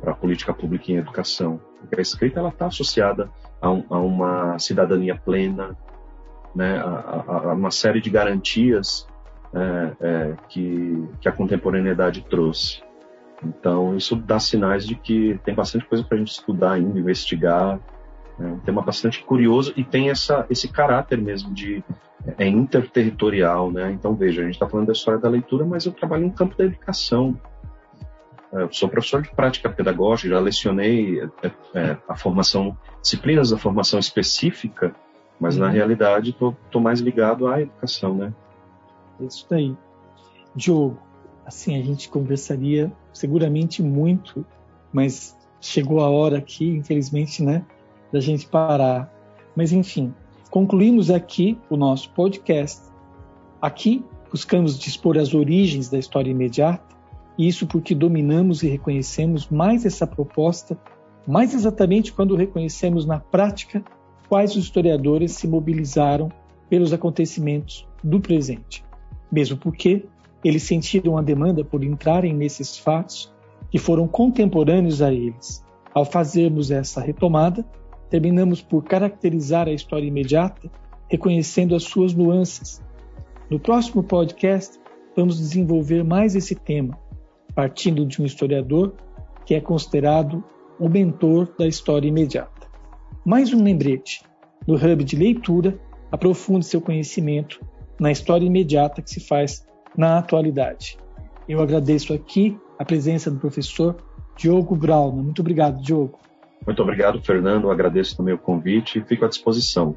para 0.00 0.12
a 0.12 0.14
política 0.14 0.52
pública 0.54 0.92
em 0.92 0.96
educação. 0.96 1.60
Porque 1.82 1.98
a 1.98 2.02
escrita 2.02 2.40
ela 2.40 2.48
está 2.48 2.66
associada 2.66 3.30
a, 3.60 3.70
um, 3.70 3.84
a, 3.90 3.98
uma 3.98 4.58
cidadania 4.58 5.16
plena, 5.16 5.76
né, 6.54 6.78
a, 6.78 7.24
a, 7.26 7.52
uma 7.54 7.70
série 7.70 8.00
de 8.00 8.10
garantias 8.10 9.06
é, 9.54 9.92
é, 10.00 10.34
que, 10.48 11.08
que 11.20 11.28
a 11.28 11.32
contemporaneidade 11.32 12.22
trouxe. 12.22 12.82
Então, 13.44 13.96
isso 13.96 14.16
dá 14.16 14.38
sinais 14.38 14.86
de 14.86 14.94
que 14.94 15.38
tem 15.44 15.54
bastante 15.54 15.84
coisa 15.86 16.04
para 16.04 16.16
a 16.16 16.18
gente 16.18 16.30
estudar 16.30 16.72
ainda, 16.72 16.98
investigar. 16.98 17.78
É 18.40 18.44
um 18.44 18.58
tema 18.60 18.82
bastante 18.82 19.22
curioso 19.22 19.72
e 19.76 19.84
tem 19.84 20.10
essa, 20.10 20.46
esse 20.48 20.68
caráter 20.68 21.18
mesmo 21.18 21.52
de 21.52 21.84
é 22.38 22.46
interterritorial, 22.46 23.70
né? 23.70 23.90
Então, 23.92 24.14
veja, 24.14 24.42
a 24.42 24.44
gente 24.44 24.54
está 24.54 24.68
falando 24.68 24.86
da 24.86 24.92
história 24.92 25.20
da 25.20 25.28
leitura, 25.28 25.64
mas 25.64 25.86
eu 25.86 25.92
trabalho 25.92 26.26
no 26.26 26.32
campo 26.32 26.56
da 26.56 26.64
educação. 26.64 27.38
Eu 28.52 28.70
sou 28.70 28.88
professor 28.88 29.22
de 29.22 29.30
prática 29.30 29.70
pedagógica, 29.70 30.28
já 30.28 30.38
lecionei 30.38 31.22
é, 31.42 31.50
é, 31.74 31.96
a 32.06 32.14
formação, 32.14 32.76
disciplinas 33.00 33.50
da 33.50 33.56
formação 33.56 33.98
específica, 33.98 34.94
mas 35.40 35.56
uhum. 35.56 35.62
na 35.62 35.70
realidade 35.70 36.30
estou 36.30 36.80
mais 36.80 37.00
ligado 37.00 37.46
à 37.46 37.62
educação, 37.62 38.14
né? 38.14 38.32
Isso 39.20 39.46
daí. 39.48 39.74
Diogo, 40.54 40.98
assim, 41.46 41.80
a 41.80 41.82
gente 41.82 42.10
conversaria 42.10 42.92
seguramente 43.12 43.82
muito, 43.82 44.44
mas 44.92 45.36
chegou 45.58 46.00
a 46.00 46.10
hora 46.10 46.36
aqui, 46.38 46.68
infelizmente, 46.68 47.42
né, 47.42 47.64
da 48.12 48.20
gente 48.20 48.46
parar. 48.46 49.10
Mas 49.56 49.72
enfim, 49.72 50.14
concluímos 50.50 51.10
aqui 51.10 51.58
o 51.70 51.76
nosso 51.76 52.10
podcast. 52.10 52.82
Aqui 53.60 54.04
buscamos 54.30 54.78
dispor 54.78 55.16
as 55.16 55.32
origens 55.32 55.88
da 55.88 55.98
história 55.98 56.30
imediata, 56.30 56.92
isso 57.38 57.66
porque 57.66 57.94
dominamos 57.94 58.62
e 58.62 58.68
reconhecemos 58.68 59.48
mais 59.48 59.84
essa 59.84 60.06
proposta, 60.06 60.78
mais 61.26 61.54
exatamente 61.54 62.12
quando 62.12 62.36
reconhecemos 62.36 63.06
na 63.06 63.18
prática 63.18 63.82
quais 64.28 64.56
os 64.56 64.64
historiadores 64.64 65.32
se 65.32 65.46
mobilizaram 65.46 66.30
pelos 66.68 66.92
acontecimentos 66.92 67.86
do 68.02 68.20
presente. 68.20 68.84
Mesmo 69.30 69.56
porque 69.56 70.04
eles 70.44 70.62
sentiram 70.62 71.16
a 71.16 71.22
demanda 71.22 71.64
por 71.64 71.84
entrarem 71.84 72.34
nesses 72.34 72.76
fatos 72.78 73.32
que 73.70 73.78
foram 73.78 74.06
contemporâneos 74.08 75.00
a 75.00 75.12
eles. 75.12 75.64
Ao 75.94 76.04
fazermos 76.04 76.70
essa 76.70 77.00
retomada, 77.00 77.64
terminamos 78.10 78.60
por 78.60 78.84
caracterizar 78.84 79.68
a 79.68 79.72
história 79.72 80.06
imediata, 80.06 80.70
reconhecendo 81.08 81.74
as 81.74 81.84
suas 81.84 82.14
nuances. 82.14 82.82
No 83.48 83.60
próximo 83.60 84.02
podcast, 84.02 84.78
vamos 85.14 85.38
desenvolver 85.38 86.02
mais 86.02 86.34
esse 86.34 86.54
tema, 86.54 86.98
partindo 87.54 88.06
de 88.06 88.20
um 88.20 88.24
historiador 88.24 88.94
que 89.44 89.54
é 89.54 89.60
considerado 89.60 90.42
o 90.78 90.88
mentor 90.88 91.52
da 91.58 91.66
história 91.66 92.08
imediata. 92.08 92.68
Mais 93.24 93.52
um 93.52 93.62
lembrete: 93.62 94.22
no 94.66 94.74
Hub 94.74 95.04
de 95.04 95.16
Leitura, 95.16 95.78
aprofunde 96.10 96.66
seu 96.66 96.80
conhecimento 96.80 97.60
na 98.00 98.10
história 98.10 98.44
imediata 98.44 99.02
que 99.02 99.10
se 99.10 99.20
faz 99.20 99.66
na 99.96 100.18
atualidade. 100.18 100.98
Eu 101.48 101.60
agradeço 101.60 102.12
aqui 102.12 102.56
a 102.78 102.84
presença 102.84 103.30
do 103.30 103.38
professor 103.38 103.96
Diogo 104.36 104.74
Brauna. 104.74 105.22
Muito 105.22 105.40
obrigado, 105.40 105.80
Diogo. 105.82 106.18
Muito 106.66 106.82
obrigado, 106.82 107.20
Fernando. 107.20 107.70
agradeço 107.70 108.16
também 108.16 108.34
o 108.34 108.38
convite 108.38 108.98
e 108.98 109.02
fico 109.02 109.24
à 109.24 109.28
disposição. 109.28 109.94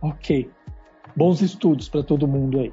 Ok. 0.00 0.48
Bons 1.16 1.42
estudos 1.42 1.88
para 1.88 2.02
todo 2.02 2.28
mundo 2.28 2.60
aí. 2.60 2.72